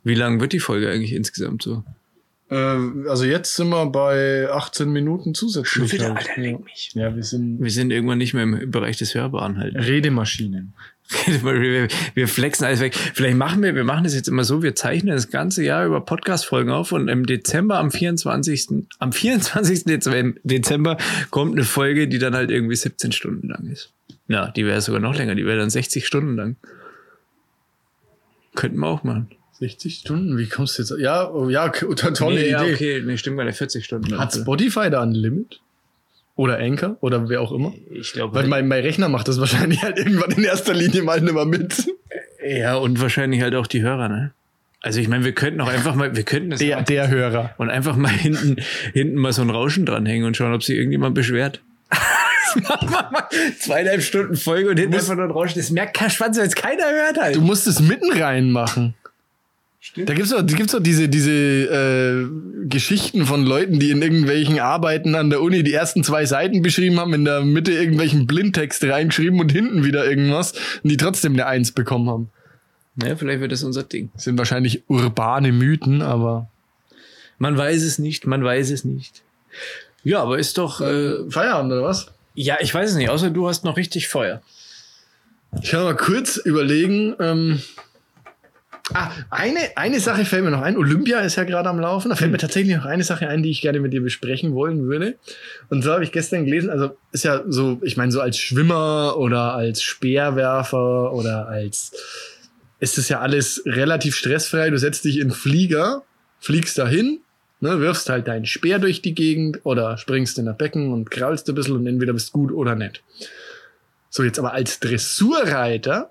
[0.03, 1.84] Wie lang wird die Folge eigentlich insgesamt so?
[2.49, 2.55] Äh,
[3.09, 5.91] also jetzt sind wir bei 18 Minuten zusätzlich.
[5.93, 6.29] wieder, glaub ich.
[6.29, 6.91] Alter, leck mich.
[6.93, 9.75] Ja, wir sind Wir sind irgendwann nicht mehr im Bereich des Hörbaren halt.
[9.75, 10.73] Redemaschinen.
[12.15, 12.95] wir, flexen alles weg.
[12.95, 16.01] Vielleicht machen wir, wir machen das jetzt immer so, wir zeichnen das ganze Jahr über
[16.01, 18.69] Podcast-Folgen auf und im Dezember, am 24.
[18.97, 19.83] am 24.
[19.85, 20.97] Dezember- Dezember
[21.29, 23.91] kommt eine Folge, die dann halt irgendwie 17 Stunden lang ist.
[24.27, 26.55] Ja, die wäre sogar noch länger, die wäre dann 60 Stunden lang.
[28.55, 29.29] Könnten wir auch machen.
[29.60, 30.38] 60 Stunden?
[30.38, 30.93] Wie kommst du jetzt?
[30.99, 32.51] Ja, oh, ja, tolle nee, Idee.
[32.51, 34.18] Ja, okay, nee, stimmt gar nicht, 40 Stunden.
[34.18, 35.62] Hat Spotify da ein Limit?
[36.36, 36.97] Oder Anchor?
[36.99, 37.74] Oder wer auch immer?
[37.91, 41.22] Ich glaube, Weil mein, mein Rechner macht das wahrscheinlich halt irgendwann in erster Linie mal
[41.22, 41.88] nicht mehr mit.
[42.45, 44.34] ja, und wahrscheinlich halt auch die Hörer, ne?
[44.82, 47.56] Also ich meine, wir könnten auch einfach mal, wir könnten das Der, der Hörer.
[47.58, 48.58] und einfach mal hinten,
[48.93, 51.62] hinten mal so ein Rauschen dranhängen und schauen, ob sich irgendjemand beschwert.
[53.60, 55.58] Zweieinhalb Stunden Folge und hinten einfach nur ein Rauschen.
[55.58, 57.36] Das merkt kein Schwanz, wenn es keiner hört halt.
[57.36, 58.93] Du musst es mitten rein machen.
[59.86, 60.09] Stimmt.
[60.09, 62.27] Da gibt's doch, gibt's doch diese, diese äh,
[62.67, 66.99] Geschichten von Leuten, die in irgendwelchen Arbeiten an der Uni die ersten zwei Seiten beschrieben
[66.99, 71.45] haben, in der Mitte irgendwelchen Blindtext reingeschrieben und hinten wieder irgendwas und die trotzdem eine
[71.45, 72.29] Eins bekommen haben.
[73.03, 74.09] Ja, vielleicht wird das unser Ding.
[74.15, 76.49] Das sind wahrscheinlich urbane Mythen, aber.
[77.38, 79.21] Man weiß es nicht, man weiß es nicht.
[80.03, 82.07] Ja, aber ist doch, äh, Feierabend, oder was?
[82.33, 84.41] ja, ich weiß es nicht, außer du hast noch richtig Feuer.
[85.61, 87.15] Ich kann mal kurz überlegen.
[87.19, 87.61] Ähm,
[88.93, 90.77] ah, eine, eine Sache fällt mir noch ein.
[90.77, 92.09] Olympia ist ja gerade am Laufen.
[92.09, 94.88] Da fällt mir tatsächlich noch eine Sache ein, die ich gerne mit dir besprechen wollen
[94.88, 95.15] würde.
[95.69, 99.17] Und so habe ich gestern gelesen, also ist ja so, ich meine, so als Schwimmer
[99.17, 101.91] oder als Speerwerfer oder als
[102.79, 104.69] ist das ja alles relativ stressfrei.
[104.69, 106.03] Du setzt dich in den Flieger,
[106.39, 107.19] fliegst dahin,
[107.59, 111.49] ne, wirfst halt deinen Speer durch die Gegend oder springst in das Becken und kraulst
[111.49, 113.03] ein bisschen und entweder bist gut oder nicht.
[114.09, 116.09] So, jetzt aber als Dressurreiter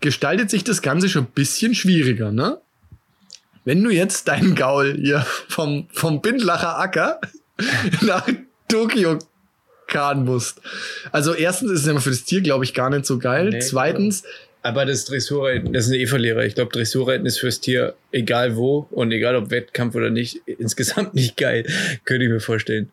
[0.00, 2.58] gestaltet sich das Ganze schon ein bisschen schwieriger, ne?
[3.64, 7.20] Wenn du jetzt deinen Gaul hier vom, vom Bindlacher Acker
[8.00, 8.26] nach
[8.68, 9.18] Tokio
[9.86, 10.60] karren musst.
[11.12, 13.50] Also erstens ist es immer für das Tier, glaube ich, gar nicht so geil.
[13.50, 14.22] Nee, Zweitens,
[14.62, 16.44] Aber das Dressurreiten, das sind eh Verlierer.
[16.44, 21.14] Ich glaube, Dressurreiten ist fürs Tier, egal wo und egal ob Wettkampf oder nicht, insgesamt
[21.14, 21.66] nicht geil.
[22.04, 22.90] Könnte ich mir vorstellen.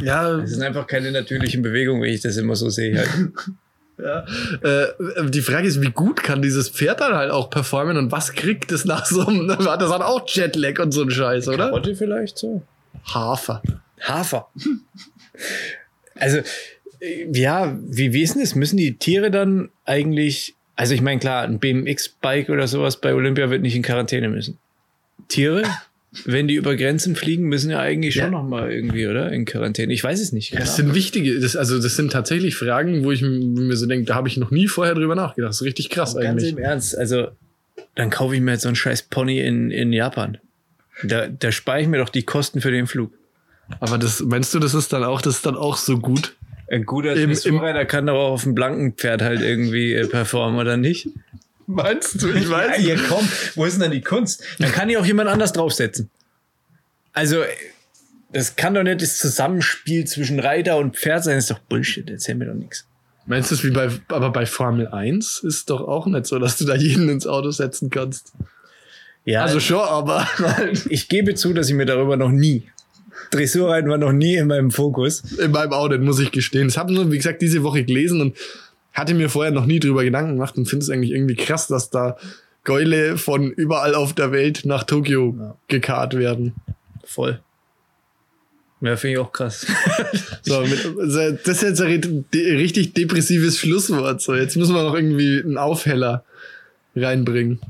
[0.00, 2.98] ja, Es sind einfach keine natürlichen Bewegungen, wenn ich das immer so sehe.
[2.98, 3.08] Halt.
[4.02, 4.24] Ja
[4.62, 8.32] äh, die Frage ist, wie gut kann dieses Pferd dann halt auch performen und was
[8.32, 11.68] kriegt es nach so einem, das hat auch Jetlag und so ein Scheiß, oder?
[11.68, 12.62] Karotte vielleicht so?
[13.04, 13.62] Hafer.
[14.00, 14.48] Hafer.
[16.18, 16.38] Also,
[17.00, 18.54] äh, ja, wie, wie ist denn das?
[18.54, 23.50] Müssen die Tiere dann eigentlich, also ich meine, klar, ein BMX-Bike oder sowas bei Olympia
[23.50, 24.58] wird nicht in Quarantäne müssen.
[25.28, 25.62] Tiere,
[26.26, 28.30] wenn die über Grenzen fliegen, müssen ja eigentlich schon Ja.
[28.30, 29.32] noch mal irgendwie, oder?
[29.32, 29.92] In Quarantäne.
[29.92, 30.54] Ich weiß es nicht.
[30.58, 34.14] Das sind wichtige, das, also das sind tatsächlich Fragen, wo ich mir so denke, da
[34.14, 35.48] habe ich noch nie vorher drüber nachgedacht.
[35.50, 36.50] Das ist richtig krass Ganz eigentlich.
[36.52, 37.28] im Ernst, also
[37.94, 40.38] dann kaufe ich mir jetzt so einen scheiß Pony in, in Japan.
[41.02, 43.12] Da, da spare ich mir doch die Kosten für den Flug.
[43.80, 46.34] Aber das meinst du, das ist dann auch, das ist dann auch so gut?
[46.70, 50.06] Ein guter Im- im- Dressurreiter kann doch auch auf dem blanken Pferd halt irgendwie äh,
[50.06, 51.08] performen, oder nicht?
[51.66, 52.28] Meinst du?
[52.32, 54.42] Ich Ja, hier, komm, wo ist denn dann die Kunst?
[54.58, 56.10] Dann kann ich auch jemand anders draufsetzen.
[57.12, 57.42] Also,
[58.32, 61.36] das kann doch nicht das Zusammenspiel zwischen Reiter und Pferd sein.
[61.36, 62.86] Das ist doch Bullshit, erzähl mir doch nichts.
[63.26, 66.56] Meinst du es wie bei, aber bei Formel 1 ist doch auch nicht so, dass
[66.56, 68.32] du da jeden ins Auto setzen kannst?
[69.24, 72.68] Ja, Also schon, aber halt ich gebe zu, dass ich mir darüber noch nie,
[73.30, 75.20] Dressurreiten war noch nie in meinem Fokus.
[75.38, 76.68] in meinem Auto, muss ich gestehen.
[76.68, 78.36] Das habe nur, wie gesagt, diese Woche gelesen und
[78.92, 81.90] hatte mir vorher noch nie drüber Gedanken gemacht und finde es eigentlich irgendwie krass, dass
[81.90, 82.16] da
[82.64, 85.56] Gäule von überall auf der Welt nach Tokio Ja.
[85.68, 86.54] gekarrt werden.
[87.04, 87.40] Voll.
[88.80, 89.66] Ja, finde ich auch krass.
[90.42, 90.84] So, mit,
[91.46, 94.20] das ist jetzt ein richtig depressives Schlusswort.
[94.20, 96.24] So, jetzt müssen wir noch irgendwie einen Aufheller
[96.96, 97.60] reinbringen.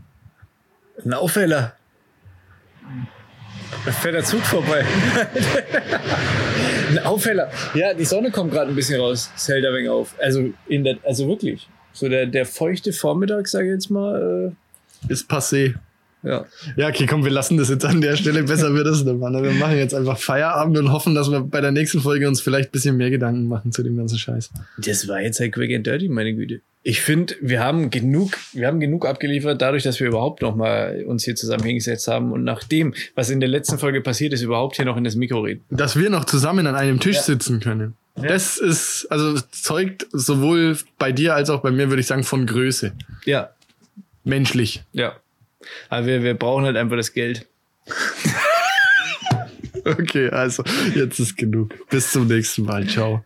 [1.04, 1.76] Ein Aufheller.
[3.84, 4.84] Da fährt der Zug vorbei.
[6.90, 7.50] ein Aufheller.
[7.74, 9.30] Ja, die Sonne kommt gerade ein bisschen raus.
[9.36, 10.14] Es hält ein wenig auf.
[10.20, 11.68] Also, in der, also wirklich.
[11.92, 14.52] So der, der feuchte Vormittag, sage ich jetzt mal.
[15.08, 15.66] Ist passé.
[15.66, 15.74] Äh,
[16.22, 16.46] ja.
[16.76, 18.44] Ja, okay, komm, wir lassen das jetzt an der Stelle.
[18.44, 19.42] Besser wird es nicht, Mann.
[19.42, 22.68] Wir machen jetzt einfach Feierabend und hoffen, dass wir bei der nächsten Folge uns vielleicht
[22.68, 24.50] ein bisschen mehr Gedanken machen zu dem ganzen Scheiß.
[24.78, 26.60] Das war jetzt halt quick and dirty, meine Güte.
[26.84, 31.04] Ich finde, wir haben genug, wir haben genug abgeliefert, dadurch, dass wir überhaupt noch mal
[31.06, 34.42] uns hier zusammen hingesetzt haben und nach dem, was in der letzten Folge passiert ist,
[34.42, 35.64] überhaupt hier noch in das Mikro reden.
[35.70, 37.22] Dass wir noch zusammen an einem Tisch Ja.
[37.22, 37.94] sitzen können.
[38.16, 42.46] Das ist, also zeugt sowohl bei dir als auch bei mir, würde ich sagen, von
[42.46, 42.92] Größe.
[43.24, 43.50] Ja,
[44.24, 44.82] Menschlich.
[44.92, 45.16] ja.
[45.88, 47.46] Aber wir, wir brauchen halt einfach das Geld.
[49.84, 50.62] Okay, also
[50.94, 51.74] jetzt ist genug.
[51.90, 52.86] Bis zum nächsten Mal.
[52.86, 53.24] Ciao.